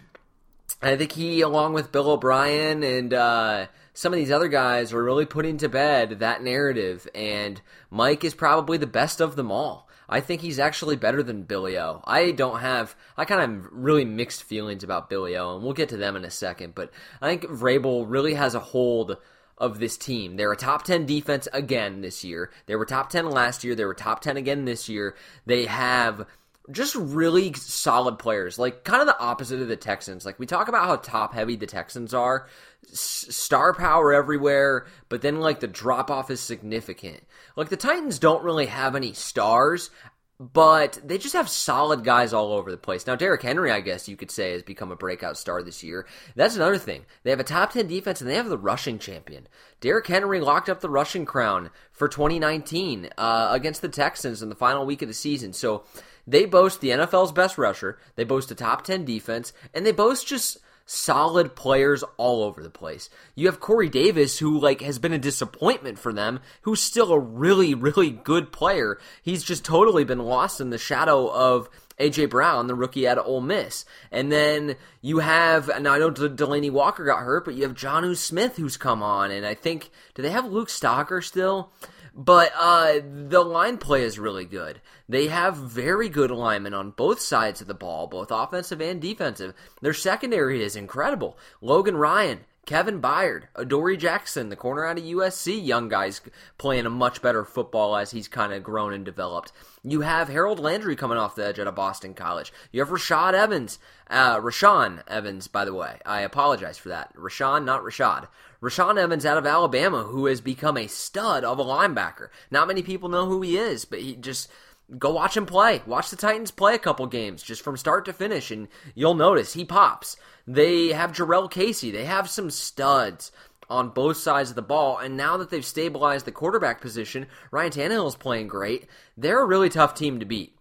[0.88, 5.04] I think he, along with Bill O'Brien and uh, some of these other guys, are
[5.04, 7.08] really putting to bed that narrative.
[7.16, 9.90] And Mike is probably the best of them all.
[10.08, 12.02] I think he's actually better than Billy O.
[12.06, 15.90] I don't have, I kind of really mixed feelings about Billy O, and we'll get
[15.90, 16.76] to them in a second.
[16.76, 19.18] But I think Vrabel really has a hold
[19.58, 20.36] of this team.
[20.36, 22.52] They're a top 10 defense again this year.
[22.66, 23.74] They were top 10 last year.
[23.74, 25.16] They were top 10 again this year.
[25.46, 26.28] They have
[26.72, 30.26] just really solid players, like kind of the opposite of the Texans.
[30.26, 32.48] Like we talk about how top heavy the Texans are,
[32.92, 37.22] S- star power everywhere, but then like the drop off is significant.
[37.56, 39.90] Like the Titans don't really have any stars,
[40.38, 43.08] but they just have solid guys all over the place.
[43.08, 46.06] Now, Derrick Henry, I guess you could say, has become a breakout star this year.
[46.36, 47.06] That's another thing.
[47.24, 49.48] They have a top 10 defense and they have the rushing champion.
[49.80, 54.56] Derrick Henry locked up the rushing crown for 2019 uh, against the Texans in the
[54.56, 55.54] final week of the season.
[55.54, 55.86] So,
[56.28, 60.28] they boast the NFL's best rusher, they boast a top 10 defense, and they boast
[60.28, 63.10] just solid players all over the place.
[63.34, 67.20] You have Corey Davis, who like has been a disappointment for them, who's still a
[67.20, 69.00] really, really good player.
[69.22, 73.26] He's just totally been lost in the shadow of AJ Brown, the rookie out of
[73.26, 73.86] Ole Miss.
[74.12, 78.16] And then you have, now I know Delanie Walker got hurt, but you have Jonnu
[78.16, 79.32] Smith who's come on.
[79.32, 81.72] And I think, do they have Luke Stocker still?
[82.18, 84.80] But uh, the line play is really good.
[85.10, 89.54] They have very good alignment on both sides of the ball, both offensive and defensive.
[89.82, 91.38] Their secondary is incredible.
[91.60, 96.22] Logan Ryan, Kevin Byard, Adoree Jackson, the corner out of USC, young guys
[96.58, 99.52] playing a much better football as he's kind of grown and developed.
[99.84, 102.52] You have Harold Landry coming off the edge out of Boston College.
[102.72, 103.78] You have Rashad Evans,
[104.10, 106.00] uh, Rashaan Evans, by the way.
[106.06, 107.16] I apologize for that.
[107.16, 108.28] Rashawn, not Rashad.
[108.62, 112.30] Rashaan Evans out of Alabama, who has become a stud of a linebacker.
[112.50, 114.50] Not many people know who he is, but he just
[114.98, 115.82] go watch him play.
[115.86, 119.54] Watch the Titans play a couple games just from start to finish, and you'll notice
[119.54, 120.18] he pops.
[120.48, 121.92] They have Jurrell Casey.
[121.92, 123.32] They have some studs
[123.70, 124.98] on both sides of the ball.
[124.98, 128.88] And now that they've stabilized the quarterback position, Ryan Tannehill is playing great.
[129.18, 130.56] They're a really tough team to beat.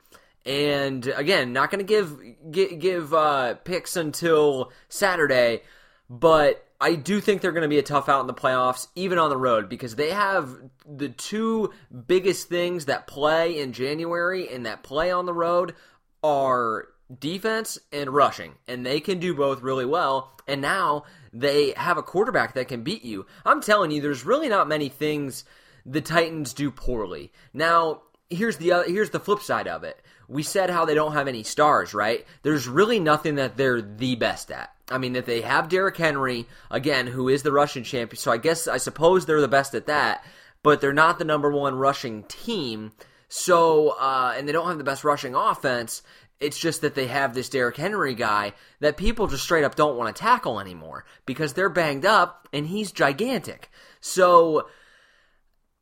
[0.47, 2.20] And again, not going to give
[2.51, 5.62] give, give uh, picks until Saturday,
[6.11, 9.18] but I do think they're going to be a tough out in the playoffs, even
[9.18, 10.55] on the road, because they have
[10.87, 11.73] the two
[12.07, 15.75] biggest things that play in January and that play on the road
[16.23, 20.32] are defense and rushing, and they can do both really well.
[20.46, 23.26] And now they have a quarterback that can beat you.
[23.44, 25.44] I'm telling you, there's really not many things
[25.86, 27.32] the Titans do poorly.
[27.52, 30.00] Now, here's the other, here's the flip side of it.
[30.28, 32.26] We said how they don't have any stars, right?
[32.42, 34.70] There's really nothing that they're the best at.
[34.88, 38.18] I mean, that they have Derrick Henry again, who is the rushing champion.
[38.18, 40.24] So I guess I suppose they're the best at that,
[40.62, 42.92] but they're not the number one rushing team.
[43.28, 46.02] So, uh, and they don't have the best rushing offense.
[46.44, 49.96] It's just that they have this Derrick Henry guy that people just straight up don't
[49.96, 53.70] want to tackle anymore because they're banged up and he's gigantic.
[54.00, 54.68] So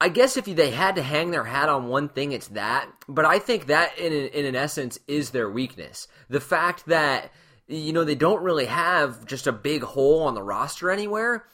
[0.01, 2.89] I guess if they had to hang their hat on one thing, it's that.
[3.09, 6.09] But I think that, in in an essence, is their weakness.
[6.29, 7.31] The fact that
[7.69, 11.45] you know they don't really have just a big hole on the roster anywhere.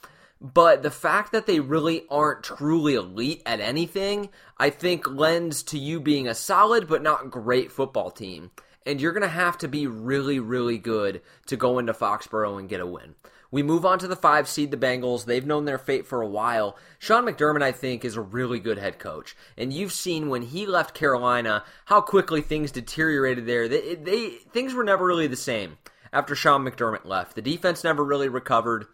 [0.41, 5.79] But the fact that they really aren't truly elite at anything, I think lends to
[5.79, 8.53] you being a solid but not great football team.
[8.87, 12.69] And you're going to have to be really, really good to go into Foxborough and
[12.69, 13.15] get a win.
[13.51, 15.25] We move on to the five seed, the Bengals.
[15.25, 16.77] They've known their fate for a while.
[16.99, 19.35] Sean McDermott, I think, is a really good head coach.
[19.57, 23.67] And you've seen when he left Carolina how quickly things deteriorated there.
[23.69, 25.79] They, they things were never really the same
[26.13, 27.37] after Sean McDermott left.
[27.37, 28.87] The defense never really recovered,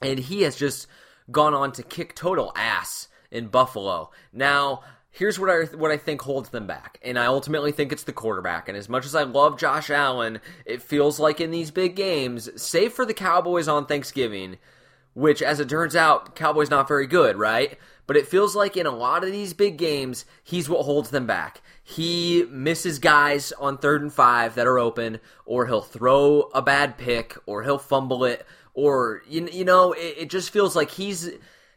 [0.00, 0.86] and he has just
[1.30, 4.10] gone on to kick total ass in Buffalo.
[4.32, 4.82] Now,
[5.14, 8.12] here's what I what I think holds them back, and I ultimately think it's the
[8.12, 8.68] quarterback.
[8.68, 12.50] And as much as I love Josh Allen, it feels like in these big games,
[12.60, 14.58] save for the Cowboys on Thanksgiving,
[15.14, 17.78] which as it turns out, Cowboys not very good, right?
[18.06, 21.26] But it feels like in a lot of these big games, he's what holds them
[21.26, 21.62] back.
[21.82, 26.98] He misses guys on third and five that are open, or he'll throw a bad
[26.98, 31.30] pick, or he'll fumble it, or you, you know, it, it just feels like he's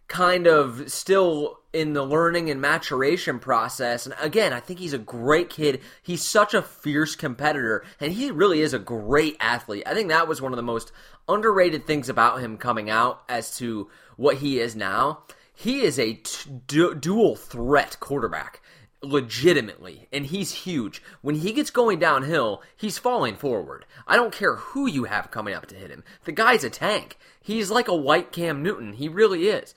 [0.08, 4.06] kind of still in the learning and maturation process.
[4.06, 5.82] And again, I think he's a great kid.
[6.02, 9.84] He's such a fierce competitor, and he really is a great athlete.
[9.86, 10.92] I think that was one of the most
[11.28, 15.24] underrated things about him coming out as to what he is now.
[15.54, 18.62] He is a t- du- dual threat quarterback
[19.02, 21.02] legitimately, and he's huge.
[21.22, 23.86] When he gets going downhill, he's falling forward.
[24.08, 26.04] I don't care who you have coming up to hit him.
[26.24, 27.18] The guy's a tank.
[27.42, 28.94] He's like a white Cam Newton.
[28.94, 29.76] He really is.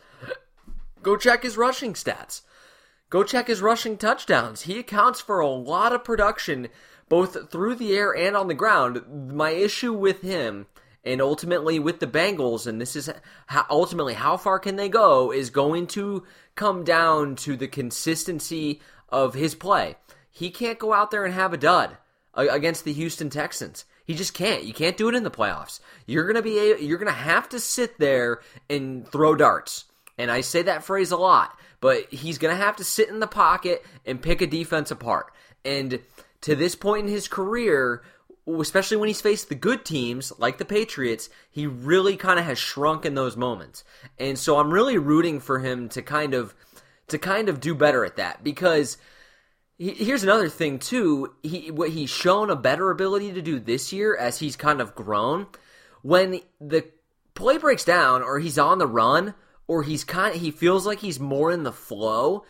[1.02, 2.42] Go check his rushing stats.
[3.08, 4.62] Go check his rushing touchdowns.
[4.62, 6.68] He accounts for a lot of production
[7.08, 9.32] both through the air and on the ground.
[9.32, 10.66] My issue with him
[11.04, 13.10] and ultimately with the Bengals, and this is
[13.46, 18.80] how, ultimately how far can they go, is going to come down to the consistency
[19.08, 19.96] of his play.
[20.30, 21.96] He can't go out there and have a dud
[22.34, 23.84] against the Houston Texans.
[24.04, 24.64] He just can't.
[24.64, 25.80] You can't do it in the playoffs.
[26.06, 29.86] You're gonna be you're gonna have to sit there and throw darts.
[30.20, 33.26] And I say that phrase a lot, but he's gonna have to sit in the
[33.26, 35.32] pocket and pick a defense apart.
[35.64, 36.00] And
[36.42, 38.02] to this point in his career,
[38.46, 42.58] especially when he's faced the good teams like the Patriots, he really kind of has
[42.58, 43.82] shrunk in those moments.
[44.18, 46.54] And so I'm really rooting for him to kind of
[47.08, 48.98] to kind of do better at that because
[49.78, 51.34] he, here's another thing too.
[51.42, 54.94] He what he's shown a better ability to do this year as he's kind of
[54.94, 55.46] grown
[56.02, 56.84] when the
[57.34, 59.34] play breaks down or he's on the run
[59.70, 62.44] or he's kind of, he feels like he's more in the flow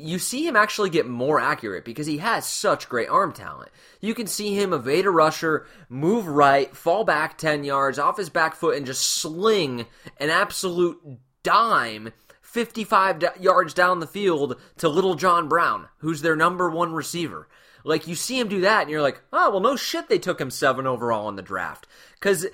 [0.00, 3.70] you see him actually get more accurate because he has such great arm talent.
[4.00, 8.30] You can see him evade a rusher, move right, fall back 10 yards off his
[8.30, 9.86] back foot, and just sling
[10.18, 10.98] an absolute
[11.42, 17.46] dime 55 yards down the field to Little John Brown, who's their number one receiver.
[17.84, 20.40] Like, you see him do that, and you're like, oh, well, no shit, they took
[20.40, 21.86] him seven overall in the draft.
[22.14, 22.46] Because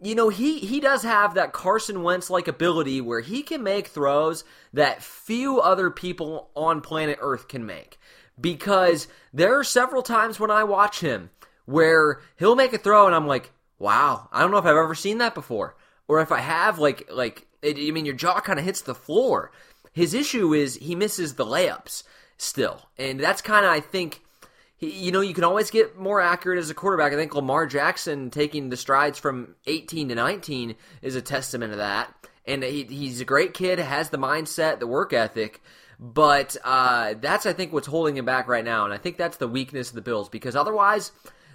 [0.00, 3.88] you know, he he does have that Carson Wentz like ability where he can make
[3.88, 7.98] throws that few other people on planet Earth can make.
[8.40, 11.30] Because there are several times when I watch him
[11.64, 14.94] where he'll make a throw and I'm like, wow, I don't know if I've ever
[14.94, 15.76] seen that before.
[16.06, 18.94] Or if I have, like, like, it, I mean, your jaw kind of hits the
[18.94, 19.52] floor.
[19.92, 22.04] His issue is he misses the layups
[22.38, 22.88] still.
[22.96, 24.22] And that's kind of, I think,
[24.78, 27.12] he, you know, you can always get more accurate as a quarterback.
[27.12, 31.78] I think Lamar Jackson taking the strides from 18 to 19 is a testament of
[31.78, 32.14] that.
[32.46, 35.60] And he, he's a great kid, has the mindset, the work ethic.
[36.00, 38.84] But uh, that's, I think, what's holding him back right now.
[38.84, 41.10] And I think that's the weakness of the Bills because otherwise,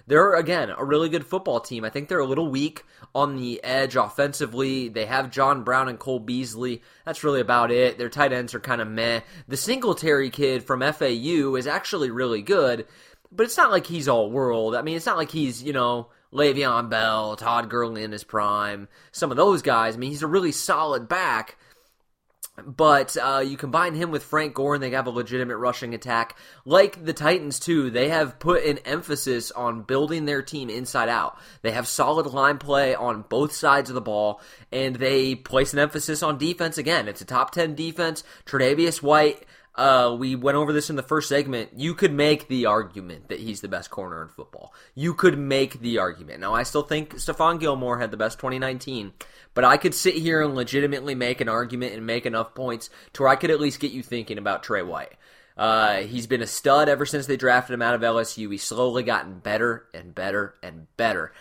[0.06, 1.82] they're, again, a really good football team.
[1.82, 2.84] I think they're a little weak
[3.14, 4.88] on the edge offensively.
[4.88, 6.82] They have John Brown and Cole Beasley.
[7.06, 7.96] That's really about it.
[7.96, 9.20] Their tight ends are kind of meh.
[9.48, 12.86] The Singletary kid from FAU is actually really good
[13.34, 14.74] but it's not like he's all world.
[14.74, 18.88] I mean, it's not like he's, you know, Le'Veon Bell, Todd Gurley in his prime,
[19.12, 19.94] some of those guys.
[19.94, 21.56] I mean, he's a really solid back.
[22.64, 26.36] But uh, you combine him with Frank Gore, and they have a legitimate rushing attack.
[26.64, 31.36] Like the Titans, too, they have put an emphasis on building their team inside out.
[31.62, 35.80] They have solid line play on both sides of the ball, and they place an
[35.80, 37.08] emphasis on defense again.
[37.08, 38.22] It's a top 10 defense.
[38.46, 39.44] Tre'Davious White
[39.76, 41.70] uh, we went over this in the first segment.
[41.76, 44.72] You could make the argument that he's the best corner in football.
[44.94, 46.40] You could make the argument.
[46.40, 49.12] Now, I still think Stephon Gilmore had the best 2019,
[49.52, 53.22] but I could sit here and legitimately make an argument and make enough points to
[53.22, 55.14] where I could at least get you thinking about Trey White.
[55.56, 58.50] Uh, he's been a stud ever since they drafted him out of LSU.
[58.50, 61.32] He's slowly gotten better and better and better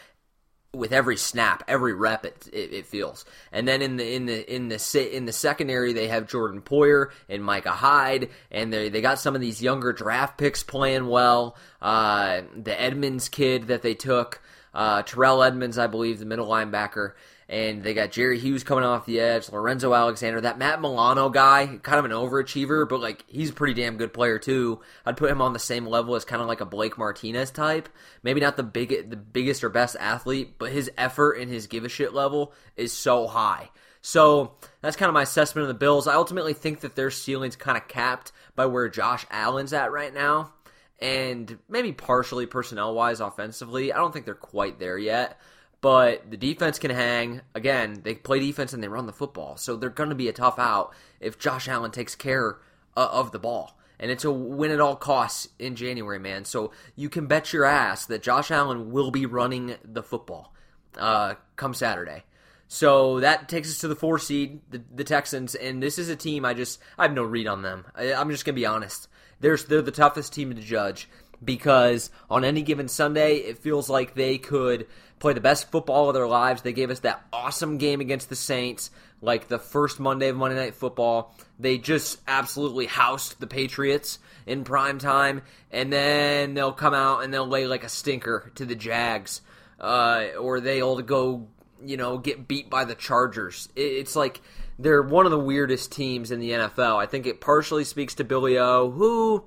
[0.74, 3.26] with every snap, every rep, it, it, it, feels.
[3.52, 6.62] And then in the in the in the sit in the secondary, they have Jordan
[6.62, 11.08] Poyer and Micah Hyde, and they they got some of these younger draft picks playing
[11.08, 11.56] well.
[11.82, 14.42] Uh, the Edmunds kid that they took.
[14.74, 17.14] uh, Terrell Edmunds, I believe, the middle linebacker.
[17.50, 21.80] And they got Jerry Hughes coming off the edge, Lorenzo Alexander, that Matt Milano guy,
[21.84, 24.80] kind of an overachiever, but like he's a pretty damn good player too.
[25.06, 27.90] I'd put him on the same level as kind of like a Blake Martinez type.
[28.24, 31.84] Maybe not the big, the biggest or best athlete, but his effort and his give
[31.84, 33.70] a shit level is so high.
[34.02, 36.08] So that's kind of my assessment of the Bills.
[36.08, 40.14] I ultimately think that their ceiling's kind of capped by where Josh Allen's at right
[40.14, 40.52] now,
[41.00, 43.94] and maybe partially personnel wise offensively.
[43.94, 45.40] I don't think they're quite there yet.
[45.84, 47.42] But the defense can hang.
[47.54, 49.58] Again, they play defense and they run the football.
[49.58, 52.58] So they're going to be a tough out if Josh Allen takes care
[52.96, 53.78] uh, of the ball.
[54.00, 56.46] And it's a win at all costs in January, man.
[56.46, 60.54] So you can bet your ass that Josh Allen will be running the football
[60.98, 62.24] uh, come Saturday.
[62.70, 66.16] So that takes us to the four seed, the, the, Texans, and this is a
[66.16, 67.86] team I just I have no read on them.
[67.94, 69.10] I, am just gonna be honest.
[69.42, 71.10] They're they're the toughest team to judge
[71.44, 74.88] because on any given Sunday it feels like they could
[75.24, 76.64] play the best football of their lives.
[76.64, 80.58] They gave us that awesome game against the Saints, like the first Monday of Monday
[80.58, 81.34] Night Football.
[81.58, 87.34] They just absolutely housed the Patriots in prime time, and then they'll come out and
[87.34, 89.40] they'll lay like a stinker to the Jags,
[89.80, 91.48] uh, or they'll go,
[91.82, 93.70] you know, get beat by the Chargers.
[93.78, 94.42] It's like
[94.78, 97.02] they're one of the weirdest teams in the NFL.
[97.02, 99.46] I think it partially speaks to Billy O, who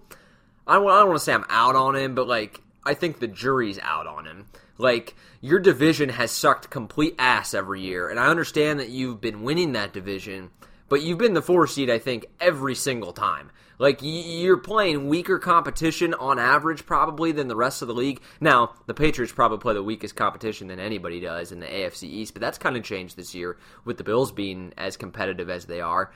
[0.66, 3.18] I don't, I don't want to say I'm out on him, but like I think
[3.18, 4.47] the jury's out on him.
[4.79, 9.43] Like your division has sucked complete ass every year, and I understand that you've been
[9.43, 10.51] winning that division,
[10.89, 13.51] but you've been the four seed, I think, every single time.
[13.79, 18.20] Like you're playing weaker competition on average, probably than the rest of the league.
[18.41, 22.33] Now, the Patriots probably play the weakest competition than anybody does in the AFC East,
[22.33, 25.81] but that's kind of changed this year with the Bills being as competitive as they
[25.81, 26.11] are.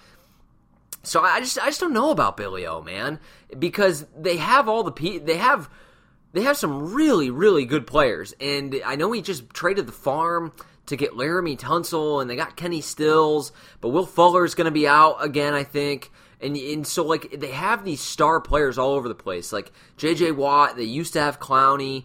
[1.03, 3.21] So I just I just don't know about Billy O, man,
[3.59, 5.71] because they have all the they have
[6.33, 8.35] they have some really, really good players.
[8.41, 10.53] And I know he just traded the farm
[10.87, 14.71] to get Laremy Tunsil, and they got Kenny Stills, but Will Fuller is going to
[14.71, 16.11] be out again, I think.
[16.41, 19.53] And, and so, like, they have these star players all over the place.
[19.53, 20.33] Like, J.J.
[20.33, 22.05] Watt, they used to have Clowney,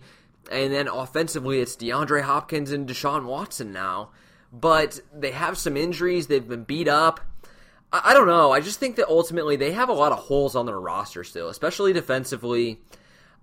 [0.51, 4.09] and then offensively, it's DeAndre Hopkins and Deshaun Watson now.
[4.51, 7.21] But they have some injuries, they've been beat up.
[7.91, 8.51] I, I don't know.
[8.51, 11.49] I just think that ultimately they have a lot of holes on their roster still,
[11.49, 12.81] especially defensively.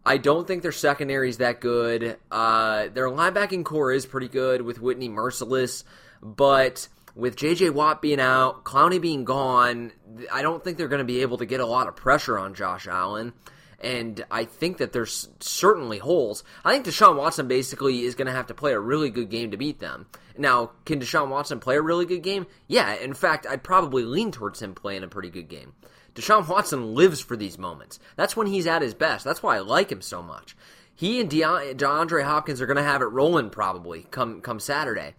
[0.04, 2.16] I don't think their secondary is that good.
[2.30, 5.84] Uh, their linebacking core is pretty good with Whitney Mercilus,
[6.20, 7.70] but with J.J.
[7.70, 9.92] Watt being out, Clowney being gone,
[10.32, 12.54] I don't think they're going to be able to get a lot of pressure on
[12.54, 13.32] Josh Allen.
[13.80, 16.44] And I think that there's certainly holes.
[16.64, 19.50] I think Deshaun Watson basically is going to have to play a really good game
[19.50, 20.06] to beat them.
[20.38, 22.46] Now, can Deshaun Watson play a really good game?
[22.68, 25.74] Yeah, in fact, I'd probably lean towards him playing a pretty good game.
[26.14, 27.98] Deshaun Watson lives for these moments.
[28.16, 29.24] That's when he's at his best.
[29.24, 30.56] That's why I like him so much.
[30.94, 35.14] He and De- DeAndre Hopkins are going to have it rolling probably come come Saturday.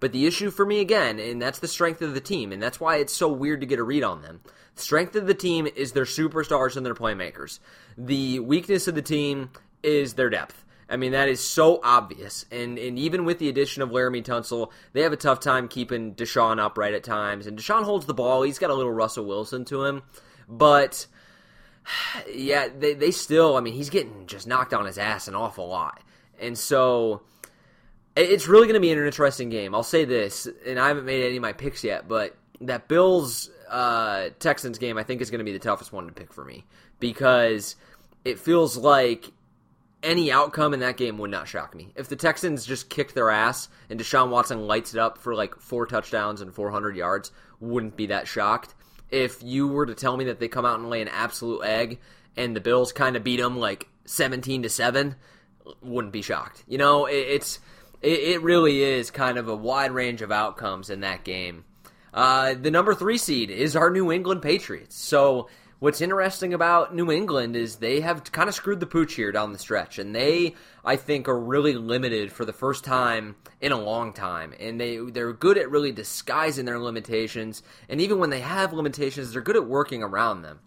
[0.00, 2.80] But the issue for me again, and that's the strength of the team, and that's
[2.80, 4.40] why it's so weird to get a read on them.
[4.76, 7.58] The strength of the team is their superstars and their playmakers.
[7.96, 9.50] The weakness of the team
[9.82, 10.64] is their depth.
[10.88, 12.46] I mean, that is so obvious.
[12.50, 16.14] And and even with the addition of Laremy Tunsil, they have a tough time keeping
[16.14, 17.46] Deshaun upright at times.
[17.46, 18.42] And Deshaun holds the ball.
[18.42, 20.02] He's got a little Russell Wilson to him.
[20.48, 21.06] But
[22.32, 25.68] yeah, they, they still, I mean, he's getting just knocked on his ass an awful
[25.68, 26.02] lot.
[26.40, 27.22] And so
[28.16, 29.74] it's really going to be an interesting game.
[29.74, 33.50] I'll say this, and I haven't made any of my picks yet, but that Bills
[33.68, 36.44] uh, Texans game I think is going to be the toughest one to pick for
[36.44, 36.64] me
[36.98, 37.76] because
[38.24, 39.30] it feels like
[40.02, 41.92] any outcome in that game would not shock me.
[41.96, 45.58] If the Texans just kicked their ass and Deshaun Watson lights it up for like
[45.60, 48.74] four touchdowns and 400 yards, wouldn't be that shocked
[49.10, 51.98] if you were to tell me that they come out and lay an absolute egg
[52.36, 55.16] and the Bills kind of beat them like 17 to 7,
[55.82, 56.64] wouldn't be shocked.
[56.66, 57.58] You know, it, it's
[58.00, 61.64] it, it, really is kind of a wide range of outcomes in that game.
[62.14, 64.96] Uh, the number 3 seed is our New England Patriots.
[64.96, 65.48] So
[65.80, 69.52] what's interesting about New England is they have kind of screwed the pooch here down
[69.52, 70.54] the stretch, and they,
[70.84, 74.54] I think, are really limited for the first time in a long time.
[74.58, 79.32] And they they're good at really disguising their limitations, and even when they have limitations,
[79.32, 80.60] they're good at working around them.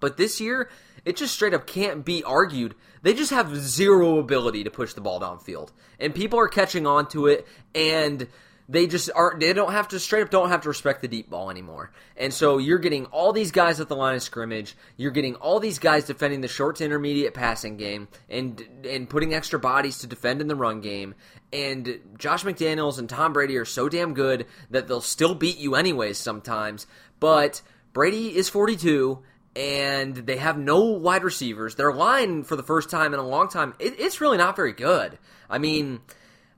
[0.00, 0.68] But this year,
[1.04, 2.74] it just straight up can't be argued.
[3.02, 7.08] They just have zero ability to push the ball downfield, and people are catching on
[7.08, 8.28] to it, and
[8.68, 11.28] they just aren't they don't have to straight up don't have to respect the deep
[11.28, 11.90] ball anymore.
[12.16, 15.60] And so you're getting all these guys at the line of scrimmage, you're getting all
[15.60, 20.06] these guys defending the short to intermediate passing game and and putting extra bodies to
[20.06, 21.14] defend in the run game.
[21.52, 25.74] And Josh McDaniels and Tom Brady are so damn good that they'll still beat you
[25.74, 26.86] anyways sometimes.
[27.20, 27.62] But
[27.92, 29.22] Brady is 42
[29.56, 31.76] and they have no wide receivers.
[31.76, 34.72] Their line for the first time in a long time, it, it's really not very
[34.72, 35.18] good.
[35.48, 36.00] I mean,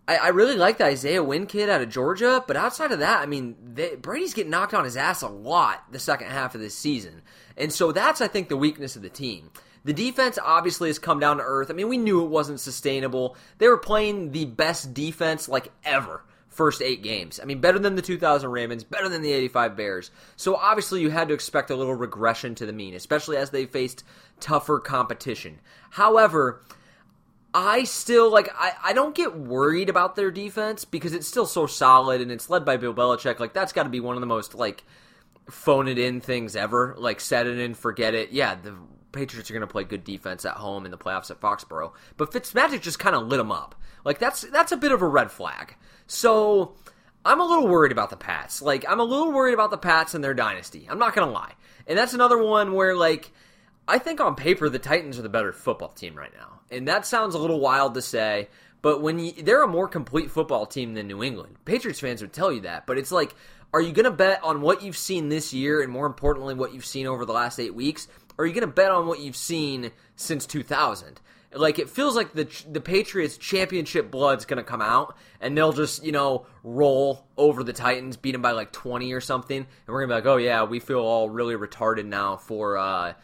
[0.08, 3.20] I, I really like the Isaiah Wynn kid out of Georgia, but outside of that,
[3.20, 6.60] I mean, they, Brady's getting knocked on his ass a lot the second half of
[6.60, 7.22] this season.
[7.56, 9.50] And so that's, I think, the weakness of the team.
[9.84, 11.70] The defense obviously has come down to earth.
[11.70, 13.36] I mean, we knew it wasn't sustainable.
[13.58, 17.38] They were playing the best defense like ever first eight games.
[17.40, 20.10] I mean, better than the 2000 Ravens, better than the 85 Bears.
[20.36, 23.66] So obviously, you had to expect a little regression to the mean, especially as they
[23.66, 24.04] faced
[24.40, 25.60] tougher competition.
[25.90, 26.62] However,
[27.58, 31.66] I still like I, I don't get worried about their defense because it's still so
[31.66, 33.40] solid and it's led by Bill Belichick.
[33.40, 34.84] Like that's got to be one of the most like
[35.48, 36.94] phone it in things ever.
[36.98, 38.30] Like set it in, forget it.
[38.30, 38.74] Yeah, the
[39.10, 42.30] Patriots are going to play good defense at home in the playoffs at Foxborough, but
[42.30, 43.74] Fitzmagic just kind of lit them up.
[44.04, 45.76] Like that's that's a bit of a red flag.
[46.06, 46.74] So
[47.24, 48.60] I'm a little worried about the Pats.
[48.60, 50.86] Like I'm a little worried about the Pats and their dynasty.
[50.90, 51.54] I'm not going to lie.
[51.86, 53.32] And that's another one where like
[53.88, 57.06] I think on paper the Titans are the better football team right now, and that
[57.06, 58.48] sounds a little wild to say.
[58.82, 62.32] But when you, they're a more complete football team than New England, Patriots fans would
[62.32, 62.86] tell you that.
[62.86, 63.34] But it's like,
[63.72, 66.72] are you going to bet on what you've seen this year, and more importantly, what
[66.72, 68.06] you've seen over the last eight weeks?
[68.38, 71.20] Or are you going to bet on what you've seen since 2000?
[71.52, 75.72] Like it feels like the the Patriots championship blood's going to come out, and they'll
[75.72, 79.66] just you know roll over the Titans, beat them by like 20 or something, and
[79.86, 82.76] we're gonna be like, oh yeah, we feel all really retarded now for.
[82.76, 83.14] uh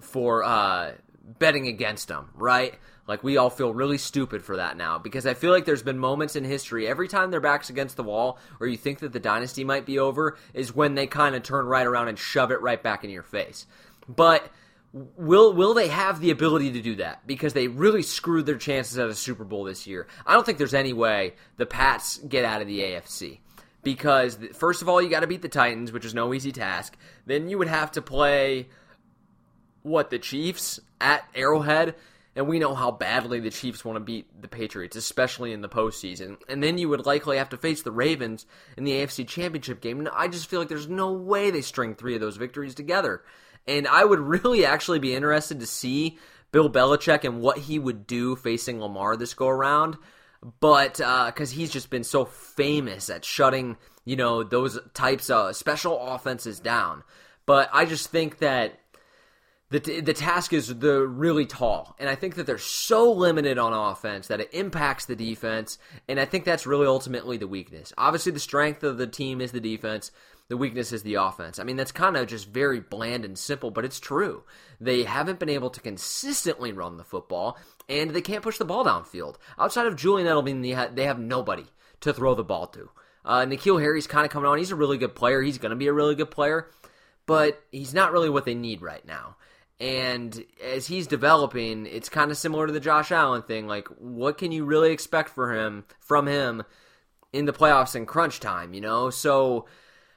[0.00, 0.92] for uh,
[1.24, 2.74] betting against them, right?
[3.06, 5.98] Like we all feel really stupid for that now because I feel like there's been
[5.98, 9.20] moments in history every time their backs against the wall or you think that the
[9.20, 12.60] dynasty might be over is when they kind of turn right around and shove it
[12.60, 13.66] right back in your face.
[14.08, 14.48] But
[14.92, 18.98] will will they have the ability to do that because they really screwed their chances
[18.98, 20.06] at a Super Bowl this year?
[20.26, 23.40] I don't think there's any way the Pats get out of the AFC
[23.82, 26.96] because first of all you got to beat the Titans, which is no easy task.
[27.26, 28.68] Then you would have to play
[29.82, 31.94] what the Chiefs at Arrowhead,
[32.36, 35.68] and we know how badly the Chiefs want to beat the Patriots, especially in the
[35.68, 36.36] postseason.
[36.48, 39.98] And then you would likely have to face the Ravens in the AFC Championship game.
[39.98, 43.22] And I just feel like there's no way they string three of those victories together.
[43.66, 46.18] And I would really actually be interested to see
[46.52, 49.96] Bill Belichick and what he would do facing Lamar this go around.
[50.60, 55.54] But because uh, he's just been so famous at shutting, you know, those types of
[55.54, 57.02] special offenses down.
[57.44, 58.79] But I just think that
[59.70, 63.72] the the task is the really tall, and I think that they're so limited on
[63.72, 67.92] offense that it impacts the defense, and I think that's really ultimately the weakness.
[67.96, 70.10] Obviously, the strength of the team is the defense.
[70.48, 71.60] The weakness is the offense.
[71.60, 74.42] I mean, that's kind of just very bland and simple, but it's true.
[74.80, 77.56] They haven't been able to consistently run the football,
[77.88, 79.36] and they can't push the ball downfield.
[79.56, 81.66] Outside of Julian Edelman, they have nobody
[82.00, 82.90] to throw the ball to.
[83.24, 84.58] Uh, N'Keal Harry's kind of coming on.
[84.58, 85.40] He's a really good player.
[85.40, 86.68] He's going to be a really good player,
[87.26, 89.36] but he's not really what they need right now.
[89.80, 93.66] And as he's developing, it's kind of similar to the Josh Allen thing.
[93.66, 96.64] Like, what can you really expect for him from him
[97.32, 98.74] in the playoffs in crunch time?
[98.74, 99.66] You know, so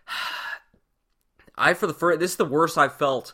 [1.58, 3.34] I for the first this is the worst I've felt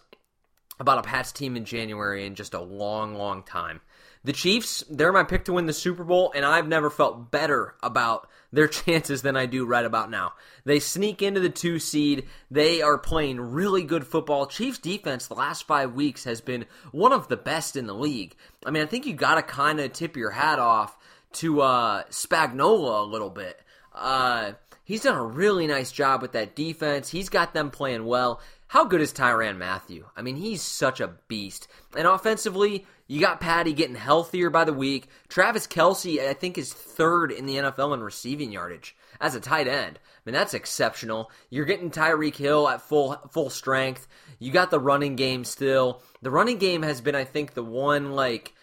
[0.80, 3.82] about a Pats team in January in just a long, long time.
[4.24, 7.76] The Chiefs, they're my pick to win the Super Bowl, and I've never felt better
[7.82, 10.34] about their chances than I do right about now.
[10.66, 12.28] They sneak into the two seed.
[12.50, 14.48] They are playing really good football.
[14.48, 18.36] Chiefs defense the last five weeks has been one of the best in the league.
[18.66, 20.98] I mean, I think you got to kind of tip your hat off
[21.34, 23.60] to uh, Spagnuolo a little bit.
[23.94, 27.10] Uh, he's done a really nice job with that defense.
[27.10, 28.42] He's got them playing well.
[28.70, 30.04] How good is Tyrann Mathieu?
[30.16, 31.68] I mean, he's such a beast.
[31.98, 35.08] And offensively, you got Patty getting healthier by the week.
[35.28, 39.68] Travis Kelce, I think, is third in the NFL in receiving yardage as a tight
[39.68, 39.98] end.
[39.98, 41.32] I mean, that's exceptional.
[41.50, 44.08] You're getting Tyreek Hill at full full strength.
[44.38, 46.04] You got the running game still.
[46.22, 48.54] The running game has been, I think, the one like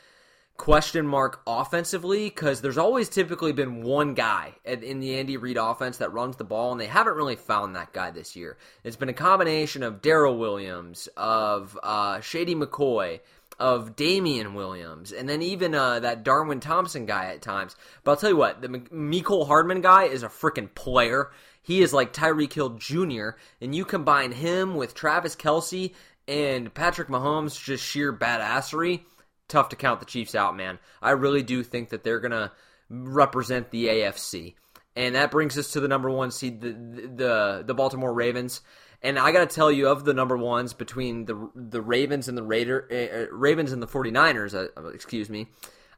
[0.56, 5.98] question mark offensively because there's always typically been one guy in the Andy Reid offense
[5.98, 8.56] that runs the ball, and they haven't really found that guy this year.
[8.84, 13.20] It's been a combination of Darrel Williams, of uh, Shady McCoy,
[13.58, 17.74] of Damien Williams, and then even uh, that Darwin Thompson guy at times.
[18.04, 21.30] But I'll tell you what, the Mecole Hardman guy is a freaking player.
[21.62, 23.30] He is like Tyreek Hill Jr.,
[23.60, 25.94] and you combine him with Travis Kelce
[26.28, 29.02] and Patrick Mahomes' just sheer badassery.
[29.48, 30.78] Tough to count the Chiefs out, man.
[31.00, 32.52] I really do think that they're gonna
[32.88, 34.54] represent the AFC,
[34.94, 38.60] and that brings us to the number one seed, the the, the Baltimore Ravens.
[39.02, 42.36] And I got to tell you, of the number ones between the the Ravens and
[42.36, 45.48] the Raider, uh, Ravens and the 49ers, uh, excuse me,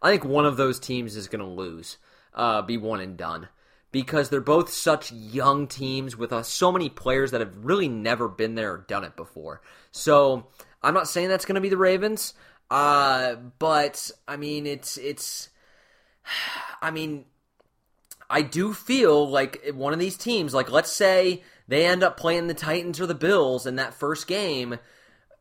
[0.03, 1.99] I think one of those teams is going to lose,
[2.35, 3.49] uh, be one and done,
[3.93, 8.29] because they're both such young teams with uh, so many players that have really never
[8.29, 9.61] been there or done it before.
[9.91, 10.49] So
[10.83, 12.35] I'm not saying that's going to be the Ravens,
[12.71, 15.49] uh, but I mean it's it's,
[16.83, 17.25] I mean
[18.31, 22.47] I do feel like one of these teams, like let's say they end up playing
[22.47, 24.79] the Titans or the Bills in that first game,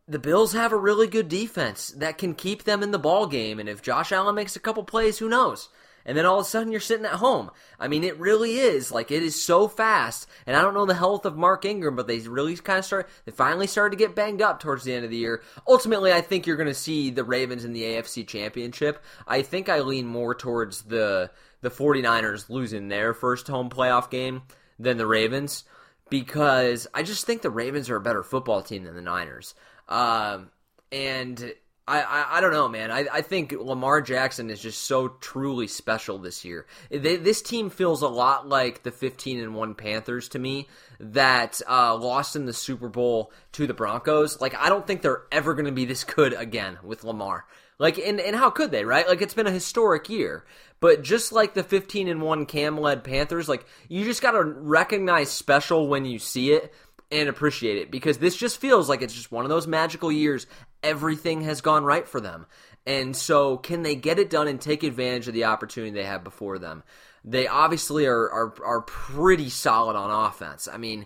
[0.08, 3.60] the Bills have a really good defense that can keep them in the ball game.
[3.60, 5.68] And if Josh Allen makes a couple plays, who knows?
[6.08, 7.52] And then all of a sudden you're sitting at home.
[7.80, 10.28] I mean, it really is like it is so fast.
[10.48, 13.10] And I don't know the health of Mark Ingram, but they really kind of start.
[13.26, 15.44] They finally started to get banged up towards the end of the year.
[15.68, 19.04] Ultimately, I think you're going to see the Ravens in the AFC Championship.
[19.28, 21.30] I think I lean more towards the
[21.62, 24.44] the 49ers losing their first home playoff game
[24.80, 25.64] than the Ravens
[26.10, 29.56] because I just think the Ravens are a better football team than the Niners.
[29.88, 30.52] Um,
[30.92, 31.54] and
[31.88, 32.92] I, I, I, don't know, man.
[32.92, 36.66] I, I think Lamar Jackson is just so truly special this year.
[36.92, 40.68] They, this team feels a lot like the 15 and 1 Panthers to me
[41.00, 44.42] that uh, lost in the Super Bowl to the Broncos.
[44.42, 47.46] Like, I don't think they're ever going to be this good again with Lamar.
[47.80, 49.08] Like, and, and how could they, right?
[49.08, 50.44] Like, it's been a historic year.
[50.80, 54.44] But just like the 15 and 1 Cam led Panthers, like, you just got to
[54.44, 56.74] recognize special when you see it
[57.12, 60.48] and appreciate it because this just feels like it's just one of those magical years.
[60.84, 62.46] Everything has gone right for them.
[62.86, 66.24] And so, can they get it done and take advantage of the opportunity they have
[66.24, 66.84] before them?
[67.26, 70.70] They obviously are, are, are pretty solid on offense.
[70.72, 71.06] I mean,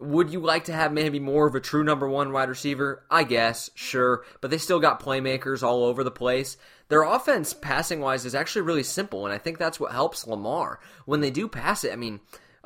[0.00, 3.04] would you like to have maybe more of a true number one wide receiver?
[3.08, 4.24] I guess, sure.
[4.40, 6.56] But they still got playmakers all over the place.
[6.88, 10.80] Their offense, passing wise, is actually really simple, and I think that's what helps Lamar.
[11.06, 12.20] When they do pass it, I mean,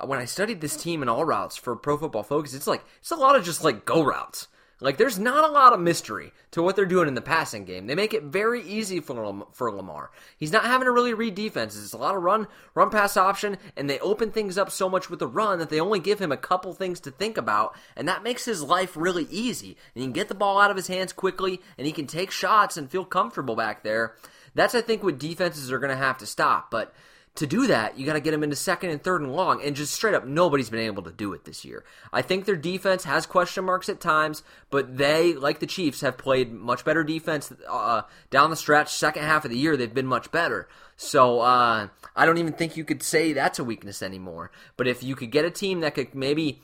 [0.05, 3.11] when I studied this team in all routes for Pro Football Focus, it's like it's
[3.11, 4.49] a lot of just like go routes.
[4.79, 7.87] Like there's not a lot of mystery to what they're doing in the passing game.
[7.87, 10.11] They make it very easy for for Lamar.
[10.37, 11.83] He's not having to really read defenses.
[11.83, 15.09] It's a lot of run run pass option, and they open things up so much
[15.09, 18.07] with the run that they only give him a couple things to think about, and
[18.07, 19.79] that makes his life really easy.
[19.95, 22.31] And he can get the ball out of his hands quickly, and he can take
[22.31, 24.15] shots and feel comfortable back there.
[24.55, 26.95] That's I think what defenses are going to have to stop, but
[27.37, 29.77] to do that, you got to get them into second and third and long, and
[29.77, 31.85] just straight up, nobody's been able to do it this year.
[32.13, 36.19] I think their defense has question marks at times, but they, like the Chiefs, have
[36.19, 38.93] played much better defense uh, down the stretch.
[38.93, 40.69] Second half of the year, they've been much better.
[40.97, 44.51] So uh, I don't even think you could say that's a weakness anymore.
[44.77, 46.61] But if you could get a team that could maybe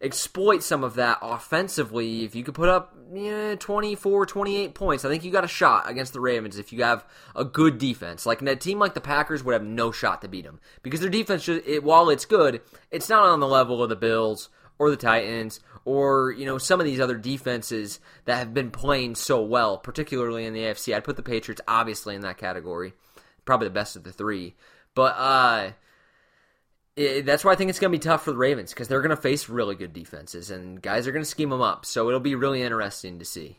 [0.00, 5.08] exploit some of that offensively, if you could put up know, 24, 28 points, I
[5.08, 8.26] think you got a shot against the Ravens if you have a good defense.
[8.26, 11.10] Like a team like the Packers would have no shot to beat them because their
[11.10, 14.90] defense, just, it, while it's good, it's not on the level of the Bills or
[14.90, 19.42] the Titans or you know some of these other defenses that have been playing so
[19.42, 20.94] well, particularly in the AFC.
[20.94, 22.92] I'd put the Patriots obviously in that category,
[23.44, 24.54] probably the best of the three.
[24.94, 25.70] But uh,
[26.98, 29.00] it, that's why I think it's going to be tough for the Ravens because they're
[29.00, 31.86] going to face really good defenses and guys are going to scheme them up.
[31.86, 33.58] So it'll be really interesting to see.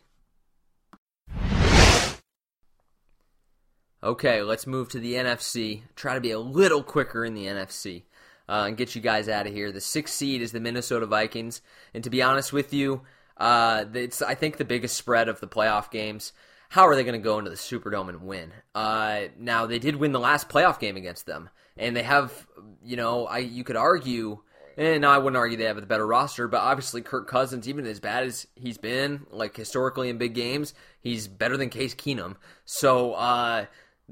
[4.02, 5.82] Okay, let's move to the NFC.
[5.96, 8.04] Try to be a little quicker in the NFC
[8.48, 9.72] uh, and get you guys out of here.
[9.72, 11.62] The sixth seed is the Minnesota Vikings,
[11.94, 13.02] and to be honest with you,
[13.38, 16.32] uh, it's I think the biggest spread of the playoff games.
[16.70, 18.54] How are they going to go into the Superdome and win?
[18.74, 21.50] Uh, now they did win the last playoff game against them,
[21.80, 22.46] and they have,
[22.84, 24.40] you know, I you could argue,
[24.78, 28.00] and I wouldn't argue they have the better roster, but obviously Kirk Cousins, even as
[28.00, 32.36] bad as he's been, like historically in big games, he's better than Case Keenum.
[32.66, 33.66] So uh,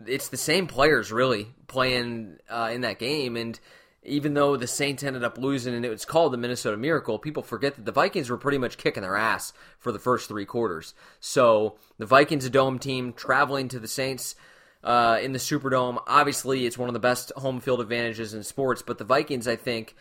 [0.06, 3.60] it's the same players really playing uh, in that game, and
[4.04, 7.44] even though the Saints ended up losing and it was called the Minnesota Miracle, people
[7.44, 10.94] forget that the Vikings were pretty much kicking their ass for the first three quarters.
[11.20, 14.36] So the Vikings, a dome team, traveling to the Saints
[14.88, 16.02] uh, in the Superdome.
[16.08, 19.58] Obviously, it's one of the best home field advantages in sports, but the Vikings, I
[19.58, 19.96] think,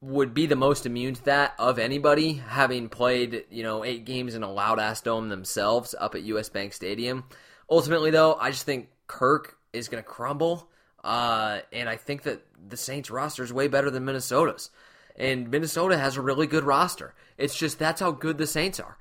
[0.00, 4.34] would be the most immune to that of anybody, having played you know eight games
[4.34, 7.24] in a loud ass dome themselves up at US Bank Stadium.
[7.68, 10.70] Ultimately, though, I just think Kirk is going to crumble,
[11.04, 14.70] uh, and I think that the Saints roster is way better than Minnesota's.
[15.16, 17.14] And Minnesota has a really good roster.
[17.36, 18.96] It's just that's how good the Saints are.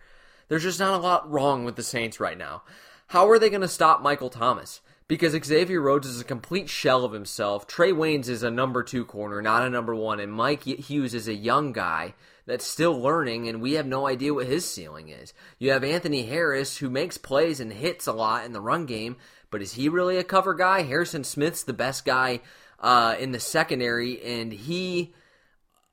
[0.50, 2.64] There's just not a lot wrong with the Saints right now.
[3.12, 4.80] How are they going to stop Michael Thomas?
[5.10, 7.68] Because Xavier Rhodes is a complete shell of himself.
[7.68, 10.22] Trae Waynes is a number two corner, not a number one.
[10.22, 12.14] And Mike Hughes is a young guy
[12.46, 15.34] that's still learning, and we have no idea what his ceiling is.
[15.60, 19.18] You have Anthony Harris, who makes plays and hits a lot in the run game,
[19.50, 20.84] but is he really a cover guy?
[20.84, 22.40] Harrison Smith's the best guy
[22.80, 25.14] uh, in the secondary, and he,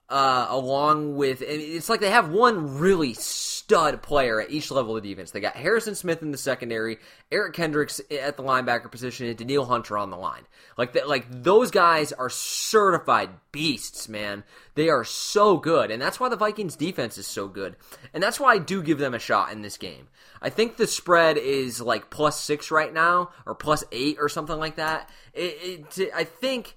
[0.09, 5.03] uh, along with, it's like they have one really stud player at each level of
[5.03, 5.31] defense.
[5.31, 6.97] They got Harrison Smith in the secondary,
[7.31, 10.47] Eric Kendricks at the linebacker position, and Danielle Hunter on the line.
[10.79, 14.45] Like that, like those guys are certified beasts, man.
[14.75, 17.77] They are so good, and that's why the Vikings defense is so good,
[18.15, 20.09] and that's why I do give them a shot in this game.
[20.41, 24.59] I think the spread is like plus six right now, or plus eight, or something
[24.59, 25.11] like that.
[25.35, 26.77] It, it, I think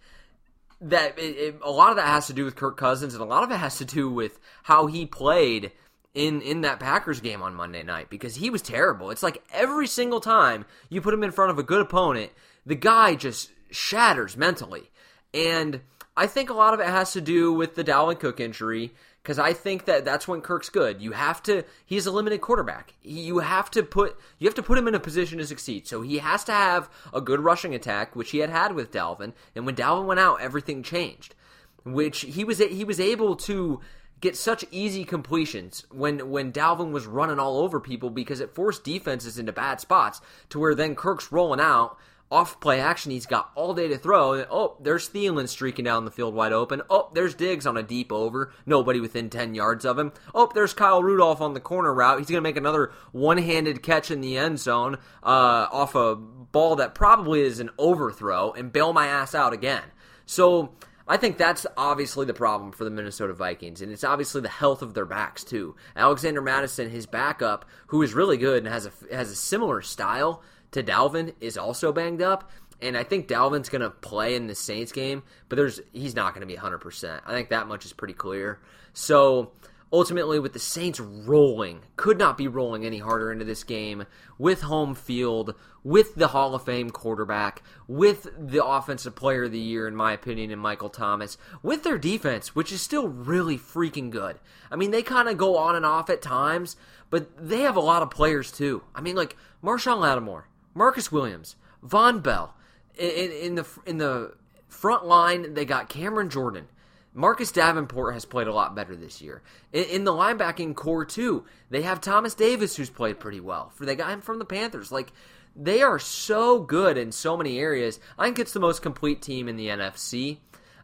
[0.82, 3.26] that it, it, a lot of that has to do with Kirk Cousins, and a
[3.26, 5.72] lot of it has to do with how he played
[6.14, 9.12] in in that Packers game on Monday night because he was terrible.
[9.12, 12.32] It's like every single time you put him in front of a good opponent,
[12.66, 14.92] the guy just shatters mentally.
[15.34, 15.82] And
[16.18, 19.38] I think a lot of it has to do with the Dalvin Cook injury because
[19.38, 21.02] I think that that's when Kirk's good.
[21.02, 21.64] You have to.
[21.86, 22.94] He's a limited quarterback.
[23.02, 25.88] You have to put you have to put him in a position to succeed.
[25.88, 29.34] So he has to have a good rushing attack, which he had had with Dalvin.
[29.56, 31.36] And when Dalvin went out, everything changed.
[31.84, 33.82] Which he was he was able to
[34.22, 38.84] get such easy completions when when Dalvin was running all over people because it forced
[38.84, 41.98] defenses into bad spots to where then Kirk's rolling out
[42.32, 43.12] off play action.
[43.12, 44.46] He's got all day to throw.
[44.50, 46.82] Oh, there's Thielen streaking down the field wide open.
[46.90, 48.54] Oh, there's Diggs on a deep over.
[48.66, 50.14] Nobody within 10 yards of him.
[50.34, 52.20] Oh, there's Kyle Rudolph on the corner route.
[52.20, 56.16] He's going to make another one handed catch in the end zone uh, off a
[56.16, 59.84] ball that probably is an overthrow and bail my ass out again.
[60.26, 60.74] So
[61.08, 64.82] I think that's obviously the problem for the Minnesota Vikings, and it's obviously the health
[64.82, 65.76] of their backs too.
[65.96, 70.42] Alexander Mattison, his backup, who is really good and has a has a similar style
[70.72, 72.50] to Dalvin, is also banged up.
[72.82, 76.34] And I think Dalvin's going to play in the Saints game, but there's he's not
[76.34, 77.22] going to be 100%.
[77.26, 78.60] I think that much is pretty clear.
[78.94, 79.52] So
[79.94, 84.06] ultimately with the Saints rolling, could not be rolling any harder into this game
[84.38, 85.54] with home field,
[85.84, 90.14] with the Hall of Fame quarterback, with the offensive player of the year, in my
[90.14, 94.40] opinion, in Michael Thomas, with their defense, which is still really freaking good.
[94.70, 96.76] I mean, they kind of go on and off at times,
[97.10, 98.84] but they have a lot of players too.
[98.96, 101.56] I mean, like Marshon Lattimore, Marcus Williams,
[101.86, 102.56] Vonn Bell.
[102.98, 104.34] In, in the in the
[104.68, 106.68] front line, they got Cameron Jordan.
[107.14, 109.42] Marcus Davenport has played a lot better this year.
[109.74, 113.72] In, in, the linebacking core too, they have Thomas Davis who's played pretty well.
[113.76, 114.92] For they got him from the Panthers.
[114.92, 115.12] Like
[115.56, 118.00] they are so good in so many areas.
[118.18, 120.38] I think it's the most complete team in the NFC.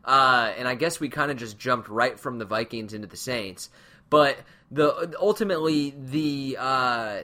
[0.03, 3.17] Uh, and I guess we kind of just jumped right from the Vikings into the
[3.17, 3.69] Saints.
[4.09, 4.37] But
[4.71, 7.21] the ultimately the uh,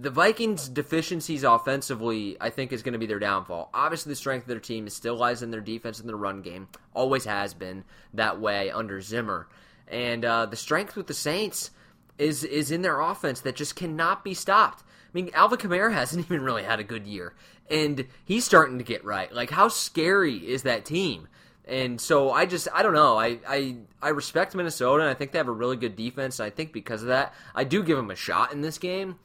[0.00, 3.70] the Vikings' deficiencies offensively, I think, is going to be their downfall.
[3.72, 6.68] Obviously, the strength of their team still lies in their defense and their run game.
[6.94, 9.48] Always has been that way under Zimmer.
[9.88, 11.70] And uh, the strength with the Saints
[12.18, 14.82] is is in their offense that just cannot be stopped.
[14.82, 17.34] I mean, Alvin Kamara hasn't even really had a good year,
[17.70, 19.32] and he's starting to get right.
[19.32, 21.28] Like, how scary is that team?
[21.64, 23.18] And so I just I don't know.
[23.18, 26.40] I, I I respect Minnesota and I think they have a really good defense.
[26.40, 29.18] And I think because of that, I do give them a shot in this game.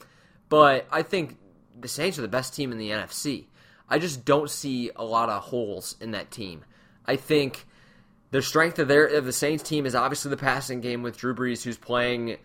[0.50, 1.38] But I think
[1.80, 3.46] the Saints are the best team in the NFC.
[3.90, 6.64] I just don't see a lot of holes in that team.
[7.06, 7.66] I think
[8.32, 11.36] the strength of their of the Saints team is obviously the passing game with Drew
[11.36, 12.38] Brees, who's playing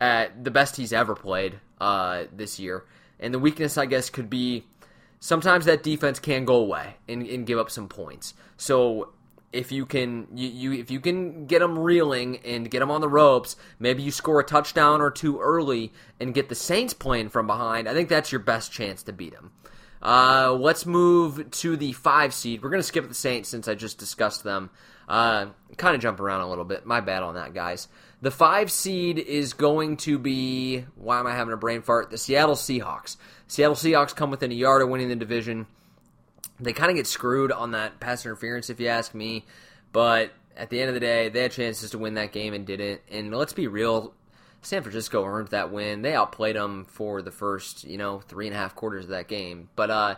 [0.00, 2.84] at the best he's ever played uh, this year.
[3.20, 4.64] And the weakness, I guess, could be
[5.20, 8.34] sometimes that defense can go away and, and give up some points.
[8.56, 9.12] So
[9.52, 13.00] if you can you, you if you can get them reeling and get them on
[13.00, 17.28] the ropes, maybe you score a touchdown or two early and get the Saints playing
[17.28, 17.88] from behind.
[17.88, 19.52] I think that's your best chance to beat them.
[20.02, 22.62] Uh, let's move to the five seed.
[22.62, 24.70] We're going to skip the Saints since I just discussed them.
[25.08, 26.84] Uh, kind of jump around a little bit.
[26.84, 27.88] My bad on that, guys.
[28.22, 32.10] The five seed is going to be why am I having a brain fart?
[32.10, 33.16] The Seattle Seahawks.
[33.46, 35.66] Seattle Seahawks come within a yard of winning the division
[36.58, 39.44] they kind of get screwed on that pass interference, if you ask me.
[39.92, 42.66] But at the end of the day, they had chances to win that game and
[42.66, 43.00] didn't.
[43.10, 44.14] And let's be real,
[44.62, 46.02] San Francisco earned that win.
[46.02, 49.28] They outplayed them for the first, you know, three and a half quarters of that
[49.28, 49.68] game.
[49.76, 50.14] But uh,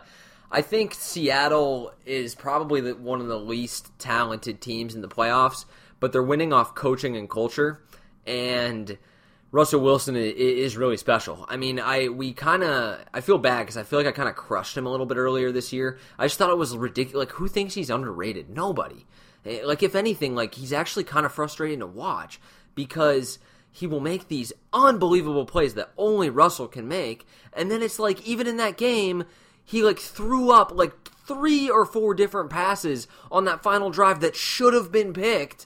[0.51, 5.65] I think Seattle is probably the, one of the least talented teams in the playoffs,
[5.99, 7.81] but they're winning off coaching and culture.
[8.25, 8.97] And
[9.51, 11.45] Russell Wilson is really special.
[11.49, 14.29] I mean, I we kind of I feel bad because I feel like I kind
[14.29, 15.97] of crushed him a little bit earlier this year.
[16.19, 17.27] I just thought it was ridiculous.
[17.27, 18.49] Like, who thinks he's underrated?
[18.49, 19.07] Nobody.
[19.45, 22.39] Eh, like, if anything, like he's actually kind of frustrating to watch
[22.75, 23.39] because
[23.71, 28.25] he will make these unbelievable plays that only Russell can make, and then it's like
[28.27, 29.25] even in that game,
[29.65, 30.93] he like threw up like
[31.25, 35.65] three or four different passes on that final drive that should have been picked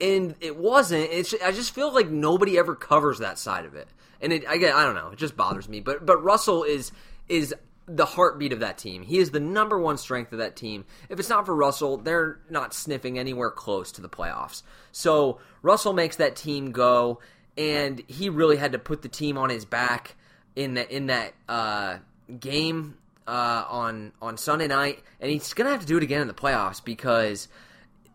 [0.00, 1.10] and it wasn't.
[1.10, 3.88] It's I just feel like nobody ever covers that side of it,
[4.20, 5.10] and it I get I don't know.
[5.10, 5.80] It just bothers me.
[5.80, 6.92] But but Russell is
[7.28, 7.54] is
[7.86, 9.02] the heartbeat of that team.
[9.02, 10.84] He is the number one strength of that team.
[11.08, 14.62] If it's not for Russell, they're not sniffing anywhere close to the playoffs.
[14.92, 17.20] So Russell makes that team go,
[17.56, 20.16] and he really had to put the team on his back
[20.54, 21.98] in that in that uh,
[22.38, 22.96] game
[23.26, 26.34] uh, on on Sunday night, and he's gonna have to do it again in the
[26.34, 27.48] playoffs because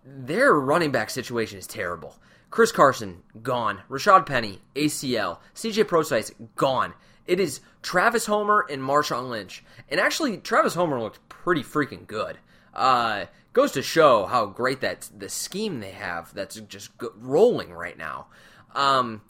[0.06, 2.16] their running back situation is terrible.
[2.52, 3.82] Chris Carson, gone.
[3.90, 5.40] Rashad Penny, ACL.
[5.56, 6.94] CJ Prosise, gone.
[7.26, 9.64] It is Travis Homer and Marshawn Lynch.
[9.90, 12.38] And actually, Travis Homer looked pretty freaking good.
[12.74, 17.98] Uh, goes to show how great that the scheme they have that's just rolling right
[17.98, 18.28] now.
[18.76, 19.22] Um,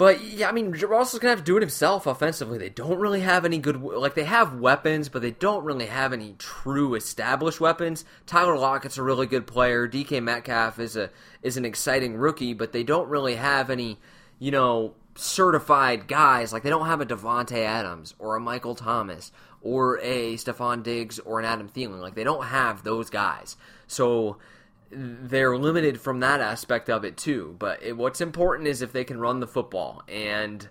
[0.00, 2.56] but yeah, I mean, Russell's gonna have to do it himself offensively.
[2.56, 6.14] They don't really have any good, like they have weapons, but they don't really have
[6.14, 8.06] any true established weapons.
[8.24, 9.86] Tyler Lockett's a really good player.
[9.86, 11.10] DK Metcalf is a
[11.42, 13.98] is an exciting rookie, but they don't really have any,
[14.38, 16.50] you know, certified guys.
[16.50, 21.18] Like they don't have a Davante Adams or a Michael Thomas or a Stefon Diggs
[21.18, 22.00] or an Adam Thielen.
[22.00, 23.58] Like they don't have those guys.
[23.86, 24.38] So
[24.90, 27.56] they're limited from that aspect of it too.
[27.58, 30.68] But it, what's important is if they can run the football, and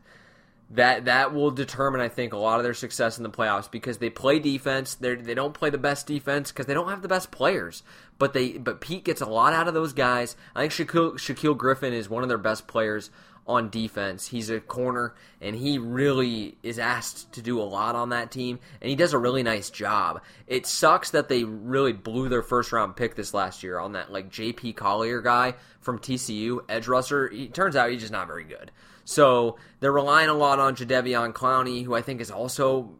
[0.71, 3.97] that that will determine, I think, a lot of their success in the playoffs because
[3.97, 4.95] they play defense.
[4.95, 7.81] They they don't play the best defense because they don't have the best players.
[8.17, 10.35] But they but Pete gets a lot out of those guys.
[10.55, 13.09] I think Shaquill, Shaquill Griffin is one of their best players
[13.49, 14.27] on defense.
[14.27, 18.59] He's a corner, and he really is asked to do a lot on that team,
[18.79, 20.21] and he does a really nice job.
[20.45, 24.11] It sucks that they really blew their first round pick this last year on that
[24.11, 24.73] like J.P.
[24.73, 27.27] Collier guy from TCU, edge rusher.
[27.27, 28.71] He turns out he's just not very good.
[29.03, 32.91] So they're relying a lot on Jadeveon Clowney, who I think is also,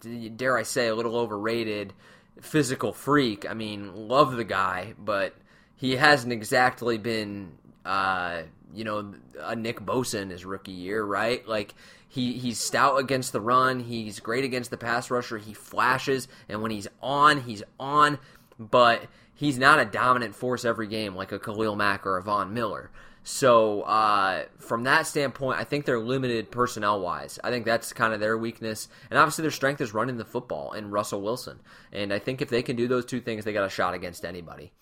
[0.00, 1.92] dare I say, a little overrated.
[2.40, 3.48] Physical freak.
[3.48, 5.34] I mean, love the guy, but
[5.76, 7.52] he hasn't exactly been.
[7.84, 11.46] Uh, you know, a Nick Bosa in his rookie year, right?
[11.46, 11.74] Like
[12.08, 16.62] he he's stout against the run, he's great against the pass rusher, he flashes, and
[16.62, 18.18] when he's on, he's on,
[18.58, 22.52] but he's not a dominant force every game like a Khalil Mack or a Von
[22.52, 22.90] Miller.
[23.24, 27.38] So uh, from that standpoint, I think they're limited personnel wise.
[27.44, 30.72] I think that's kind of their weakness, and obviously their strength is running the football
[30.72, 31.60] and Russell Wilson.
[31.92, 34.24] And I think if they can do those two things, they got a shot against
[34.24, 34.72] anybody.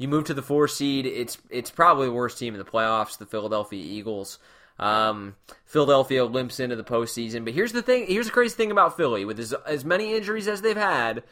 [0.00, 1.04] You move to the four seed.
[1.04, 4.38] It's it's probably the worst team in the playoffs, the Philadelphia Eagles.
[4.78, 5.36] Um,
[5.66, 7.44] Philadelphia limps into the postseason.
[7.44, 8.06] But here's the thing.
[8.06, 9.26] Here's the crazy thing about Philly.
[9.26, 11.22] With as, as many injuries as they've had,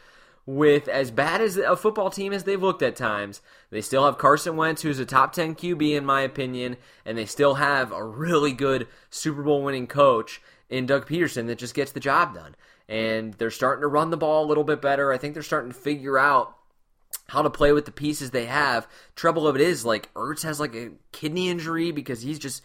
[0.44, 3.40] with as bad as a football team as they've looked at times,
[3.70, 7.24] they still have Carson Wentz, who's a top 10 QB in my opinion, and they
[7.24, 11.92] still have a really good Super Bowl winning coach in Doug Pederson that just gets
[11.92, 12.54] the job done.
[12.86, 15.10] And they're starting to run the ball a little bit better.
[15.10, 16.57] I think they're starting to figure out
[17.28, 18.88] how to play with the pieces they have.
[19.14, 22.62] Trouble of it is, like, Ertz has like a kidney injury because he's just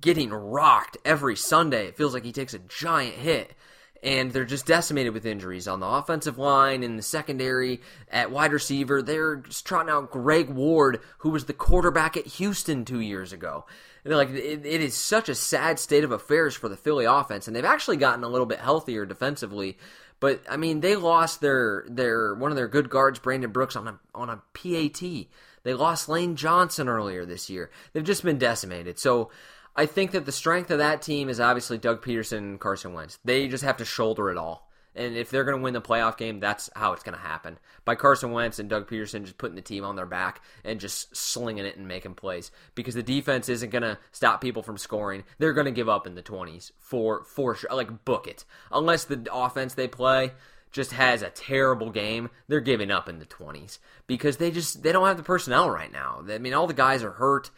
[0.00, 1.86] getting rocked every Sunday.
[1.86, 3.54] It feels like he takes a giant hit.
[4.02, 8.52] And they're just decimated with injuries on the offensive line, in the secondary, at wide
[8.52, 9.02] receiver.
[9.02, 13.66] They're just trotting out Greg Ward, who was the quarterback at Houston two years ago.
[14.02, 17.46] And like it, it is such a sad state of affairs for the Philly offense,
[17.46, 19.76] and they've actually gotten a little bit healthier defensively
[20.20, 23.88] but I mean, they lost their their one of their good guards, Brandon Brooks, on
[23.88, 25.26] a on a PAT.
[25.62, 27.70] They lost Lane Johnson earlier this year.
[27.92, 28.98] They've just been decimated.
[28.98, 29.30] So
[29.76, 33.18] I think that the strength of that team is obviously Doug Pederson and Carson Wentz.
[33.24, 34.69] They just have to shoulder it all.
[34.94, 37.58] And if they're going to win the playoff game, that's how it's going to happen.
[37.84, 41.16] By Carson Wentz and Doug Pederson just putting the team on their back and just
[41.16, 42.50] slinging it and making plays.
[42.74, 45.24] Because the defense isn't going to stop people from scoring.
[45.38, 47.70] They're going to give up in the 20s for, for sure.
[47.72, 48.44] Like, book it.
[48.72, 50.32] Unless the offense they play
[50.72, 53.78] just has a terrible game, they're giving up in the 20s.
[54.08, 56.24] Because they just, they don't have the personnel right now.
[56.28, 57.50] I mean, all the guys are hurt.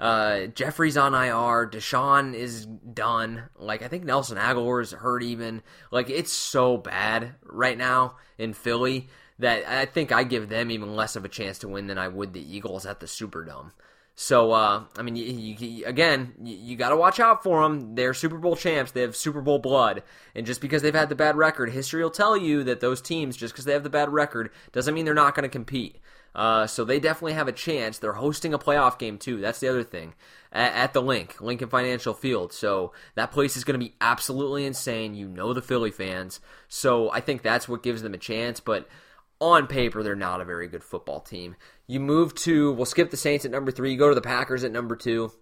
[0.00, 1.68] Uh, Jeffery's on IR.
[1.68, 3.44] DeSean is done.
[3.58, 5.22] Like I think Nelson Agholor is hurt.
[5.22, 10.70] Even like it's so bad right now in Philly that I think I give them
[10.70, 13.72] even less of a chance to win than I would the Eagles at the Superdome.
[14.14, 17.94] So uh, I mean, you, you, again, you, you got to watch out for them.
[17.94, 18.92] They're Super Bowl champs.
[18.92, 20.02] They have Super Bowl blood,
[20.34, 23.36] and just because they've had the bad record, history will tell you that those teams,
[23.36, 25.96] just because they have the bad record, doesn't mean they're not going to compete.
[26.34, 27.98] Uh, so they definitely have a chance.
[27.98, 29.40] They're hosting a playoff game too.
[29.40, 30.14] That's the other thing
[30.52, 32.52] at, at the Link, Lincoln Financial Field.
[32.52, 35.14] So that place is going to be absolutely insane.
[35.14, 36.40] You know the Philly fans.
[36.68, 38.60] So I think that's what gives them a chance.
[38.60, 38.88] But
[39.40, 41.56] on paper, they're not a very good football team.
[41.86, 43.92] You move to, we'll skip the Saints at number three.
[43.92, 45.32] You go to the Packers at number two.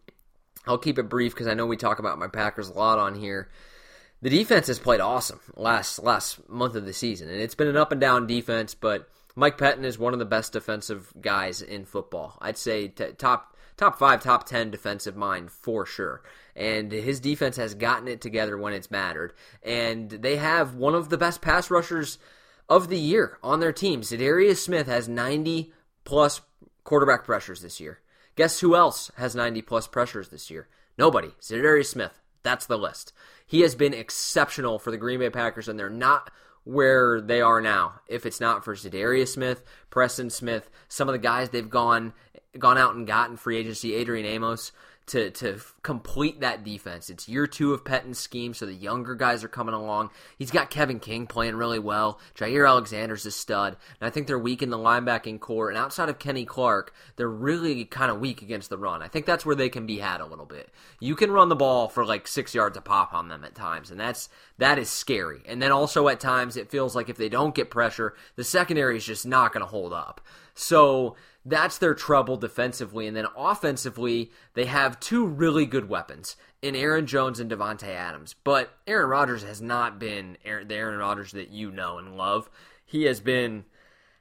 [0.67, 3.15] I'll keep it brief because I know we talk about my Packers a lot on
[3.15, 3.49] here.
[4.21, 7.77] The defense has played awesome last last month of the season, and it's been an
[7.77, 9.09] up and down defense, but
[9.39, 12.37] Mike Pettine is one of the best defensive guys in football.
[12.41, 16.23] I'd say t- top top five, top ten defensive mind for sure.
[16.57, 19.33] And his defense has gotten it together when it's mattered.
[19.63, 22.19] And they have one of the best pass rushers
[22.69, 24.01] of the year on their team.
[24.01, 25.73] Za'Darius Smith has 90
[26.03, 26.41] plus
[26.83, 28.01] quarterback pressures this year.
[28.35, 30.67] Guess who else has 90 plus pressures this year?
[30.99, 31.29] Nobody.
[31.41, 32.19] Za'Darius Smith.
[32.43, 33.13] That's the list.
[33.47, 36.33] He has been exceptional for the Green Bay Packers, and they're not
[36.69, 37.95] where they are now.
[38.07, 42.13] If it's not for Za'Darius Smith, Preston Smith, some of the guys they've gone
[42.59, 44.73] gone out and gotten free agency, Adrian Amos,
[45.09, 47.11] to to complete that defense.
[47.11, 50.11] It's year two of Pettine's scheme, so the younger guys are coming along.
[50.39, 52.21] He's got Kevin King playing really well.
[52.35, 55.69] Jaire Alexander's a stud, and I think they're weak in the linebacking core.
[55.69, 59.03] And outside of Kenny Clark, they're really kind of weak against the run.
[59.03, 60.71] I think that's where they can be had a little bit.
[61.01, 63.91] You can run the ball for like six yards a pop on them at times,
[63.91, 64.29] and that's
[64.59, 65.43] that is scary.
[65.47, 68.97] And then also at times it feels like if they don't get pressure, the secondary
[68.97, 70.21] is just not going to hold up.
[70.55, 71.15] So
[71.49, 73.07] that's their trouble defensively.
[73.07, 78.35] And then offensively, they have two really good weapons in Aaron Jones and Davante Adams.
[78.45, 82.51] But Aaron Rodgers has not been the Aaron Rodgers that you know and love.
[82.85, 83.65] He has been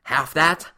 [0.03, 0.69] half that.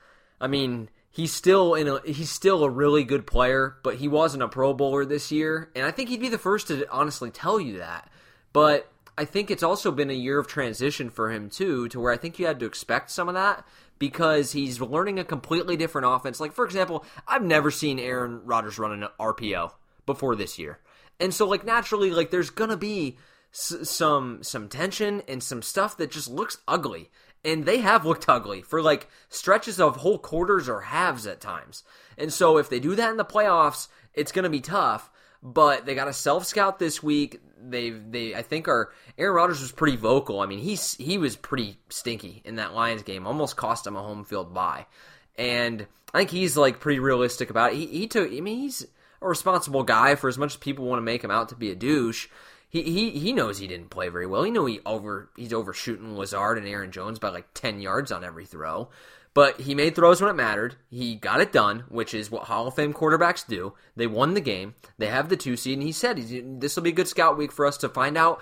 [0.41, 4.43] I mean, he's still in a he's still a really good player, but he wasn't
[4.43, 7.59] a Pro Bowler this year, and I think he'd be the first to honestly tell
[7.59, 8.09] you that.
[8.53, 12.13] But I think it's also been a year of transition for him too, to where
[12.13, 13.65] I think you had to expect some of that
[13.99, 16.39] because he's learning a completely different offense.
[16.39, 19.73] Like for example, I've never seen Aaron Rodgers run an RPO
[20.05, 20.79] before this year,
[21.19, 23.17] and so like naturally, like there's gonna be
[23.53, 27.11] s- some some tension and some stuff that just looks ugly.
[27.45, 31.85] And they have looked ugly for like stretches of whole quarters or halves at times.
[32.17, 35.09] And so if they do that in the playoffs, it's going to be tough
[35.41, 37.39] but they got a self scout this week.
[37.67, 40.39] They they I think are Aaron Rodgers was pretty vocal.
[40.39, 44.01] I mean he's he was pretty stinky in that Lions game, almost cost him a
[44.01, 44.85] home field bye.
[45.37, 47.77] And I think he's like pretty realistic about it.
[47.77, 48.85] He he took I mean he's
[49.21, 51.71] a responsible guy for as much as people want to make him out to be
[51.71, 52.27] a douche.
[52.69, 54.43] He, he he knows he didn't play very well.
[54.43, 58.23] He know he over he's overshooting Lazard and Aaron Jones by like ten yards on
[58.23, 58.89] every throw.
[59.33, 60.75] But he made throws when it mattered.
[60.89, 63.73] He got it done, which is what Hall of Fame quarterbacks do.
[63.95, 64.75] They won the game.
[64.97, 66.17] They have the two seed, and he said
[66.59, 68.41] this will be a good scout week for us to find out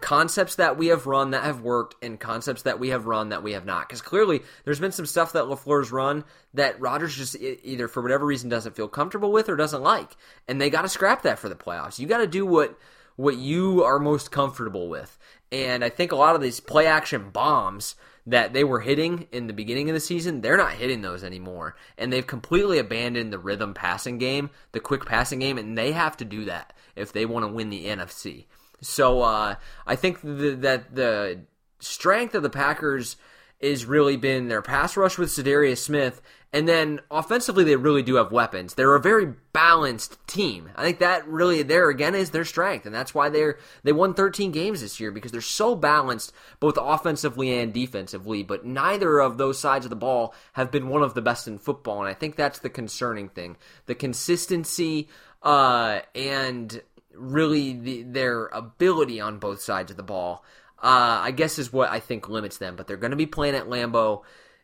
[0.00, 3.42] concepts that we have run that have worked and concepts that we have run that
[3.42, 3.86] we have not.
[3.86, 6.24] Because clearly, there's been some stuff that LaFleur's run
[6.54, 10.16] that Rodgers just either for whatever reason doesn't feel comfortable with or doesn't like,
[10.48, 11.98] and they got to scrap that for the playoffs.
[11.98, 12.78] You got to do what
[13.16, 15.18] what you are most comfortable with.
[15.50, 17.94] And I think a lot of these play action bombs
[18.26, 21.76] that they were hitting in the beginning of the season, they're not hitting those anymore.
[21.98, 26.16] And they've completely abandoned the rhythm passing game, the quick passing game, and they have
[26.18, 28.46] to do that if they want to win the NFC.
[28.80, 29.56] So uh,
[29.86, 31.40] I think the, that the
[31.80, 33.16] strength of the Packers
[33.62, 36.20] is really been their pass rush with Za'Darius Smith
[36.54, 38.74] and then offensively, they really do have weapons.
[38.74, 40.68] They're a very balanced team.
[40.76, 44.12] I think that really there again is their strength, and that's why they're they won
[44.12, 48.42] 13 games this year because they're so balanced both offensively and defensively.
[48.42, 51.56] But neither of those sides of the ball have been one of the best in
[51.56, 53.56] football, and I think that's the concerning thing:
[53.86, 55.08] the consistency
[55.42, 56.82] uh, and
[57.14, 60.44] really the, their ability on both sides of the ball.
[60.82, 62.76] Uh, I guess is what I think limits them.
[62.76, 64.22] But they're going to be playing at Lambeau.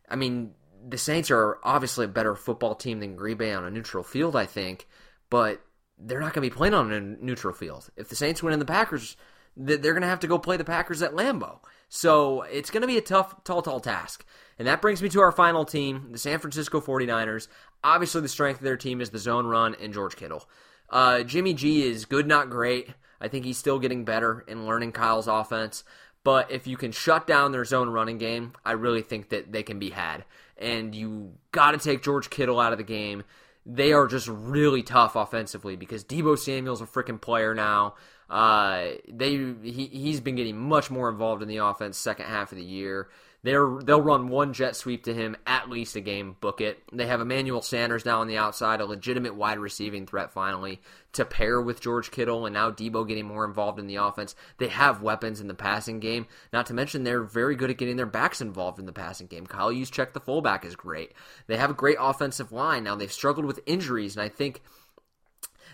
[0.09, 0.53] I mean,
[0.87, 4.37] the Saints are obviously a better football team than Green Bay on a neutral field,
[4.37, 4.87] I think,
[5.31, 5.61] but
[5.99, 7.91] they're not going to be playing on a neutral field.
[7.97, 9.17] If the Saints win in the Packers,
[9.57, 11.59] they're going to have to go play the Packers at Lambeau.
[11.89, 14.25] So it's going to be a tough, tall, tall task.
[14.59, 17.49] And that brings me to our final team, the San Francisco 49ers.
[17.83, 20.49] Obviously, the strength of their team is the zone run and George Kittle.
[20.91, 22.89] Uh, Jimmy G is good, not great.
[23.21, 25.85] I think he's still getting better and learning Kyle's offense.
[26.25, 29.63] But if you can shut down their zone running game, I really think that they
[29.63, 30.25] can be had
[30.59, 33.23] and you got to take George Kittle out of the game.
[33.65, 37.95] They are just really tough offensively because Deebo Samuel's a freaking player now.
[38.29, 39.31] Uh, they
[39.63, 43.09] he he's been getting much more involved in the offense second half of the year.
[43.45, 46.37] They're they'll run one jet sweep to him at least a game.
[46.41, 46.83] Book it.
[46.93, 50.81] They have Emmanuel Sanders now on the outside, a legitimate wide receiving threat finally
[51.13, 54.35] to pair with George Kittle, and now Deebo getting more involved in the offense.
[54.59, 56.27] They have weapons in the passing game.
[56.53, 59.47] Not to mention they're very good at getting their backs involved in the passing game.
[59.47, 61.13] Kyle Juszczyk, the fullback, is great.
[61.47, 62.83] They have a great offensive line.
[62.83, 64.63] Now they've struggled with injuries, and I think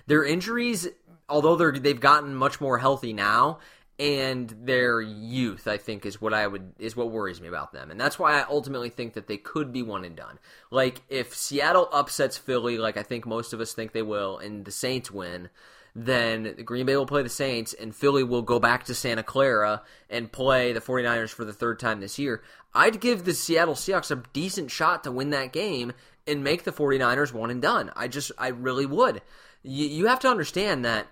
[0.06, 0.86] their injuries
[1.28, 3.58] although they're they've gotten much more healthy now
[3.98, 7.90] and their youth i think is what i would is what worries me about them.
[7.90, 10.38] And that's why i ultimately think that they could be one and done.
[10.70, 14.64] Like if seattle upsets philly like i think most of us think they will and
[14.64, 15.48] the saints win
[15.94, 19.82] then green bay will play the saints and philly will go back to santa clara
[20.10, 22.42] and play the 49ers for the third time this year.
[22.74, 25.92] I'd give the seattle seahawks a decent shot to win that game
[26.26, 27.92] and make the 49ers one and done.
[27.94, 29.22] I just i really would.
[29.62, 31.06] You, you have to understand that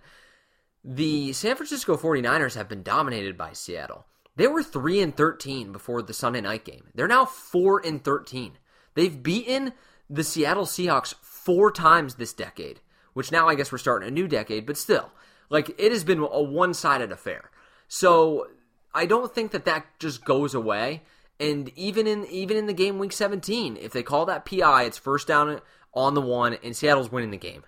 [0.85, 4.07] the San Francisco 49ers have been dominated by Seattle.
[4.37, 6.89] They were 3 and 13 before the Sunday night game.
[6.95, 8.59] They're now 4 and 13.
[8.95, 9.72] They've beaten
[10.09, 12.80] the Seattle Seahawks 4 times this decade,
[13.12, 15.11] which now I guess we're starting a new decade, but still,
[15.51, 17.51] like it has been a one-sided affair.
[17.89, 18.49] So,
[18.95, 21.03] I don't think that that just goes away.
[21.41, 24.99] And even in even in the game week 17, if they call that PI, it's
[24.99, 25.61] first down
[25.95, 27.64] on the one and Seattle's winning the game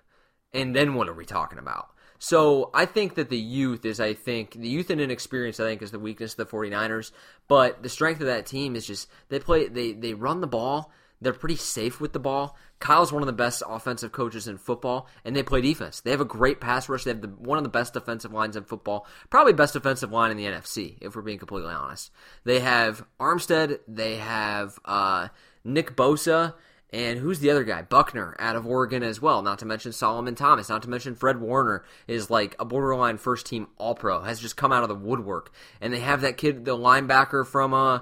[0.54, 1.88] and then what are we talking about?
[2.24, 5.82] So I think that the youth is, I think, the youth and inexperience, I think,
[5.82, 7.12] is the weakness of the 49ers.
[7.48, 10.90] But the strength of that team is just they play, they they run the ball.
[11.20, 12.56] They're pretty safe with the ball.
[12.78, 16.00] Kyle's one of the best offensive coaches in football, and they play defense.
[16.00, 17.04] They have a great pass rush.
[17.04, 20.30] They have the, one of the best defensive lines in football, probably best defensive line
[20.30, 22.10] in the NFC, if we're being completely honest.
[22.44, 23.80] They have Armstead.
[23.86, 25.28] They have uh,
[25.62, 26.54] Nick Bosa.
[26.94, 27.82] And who's the other guy?
[27.82, 29.42] Buckner out of Oregon as well.
[29.42, 30.68] Not to mention Solomon Thomas.
[30.68, 34.22] Not to mention Fred Warner is like a borderline first team All Pro.
[34.22, 35.52] Has just come out of the woodwork.
[35.80, 37.98] And they have that kid, the linebacker from uh,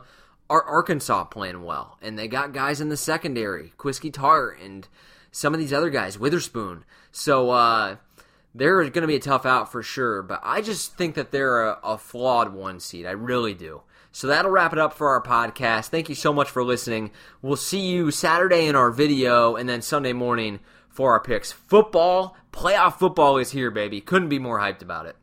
[0.51, 1.97] Arkansas, playing well.
[2.03, 4.87] And they got guys in the secondary, Quisky Tart and
[5.31, 6.85] some of these other guys, Witherspoon.
[7.11, 7.97] So uh,
[8.55, 10.23] they're going to be a tough out for sure.
[10.23, 13.07] But I just think that they're a, a flawed one seed.
[13.07, 13.81] I really do.
[14.13, 15.89] So that'll wrap it up for our podcast.
[15.89, 17.11] Thank you so much for listening.
[17.41, 21.51] We'll see you Saturday in our video and then Sunday morning for our picks.
[21.51, 24.01] Football, playoff football is here, baby.
[24.01, 25.17] Couldn't be more hyped about it.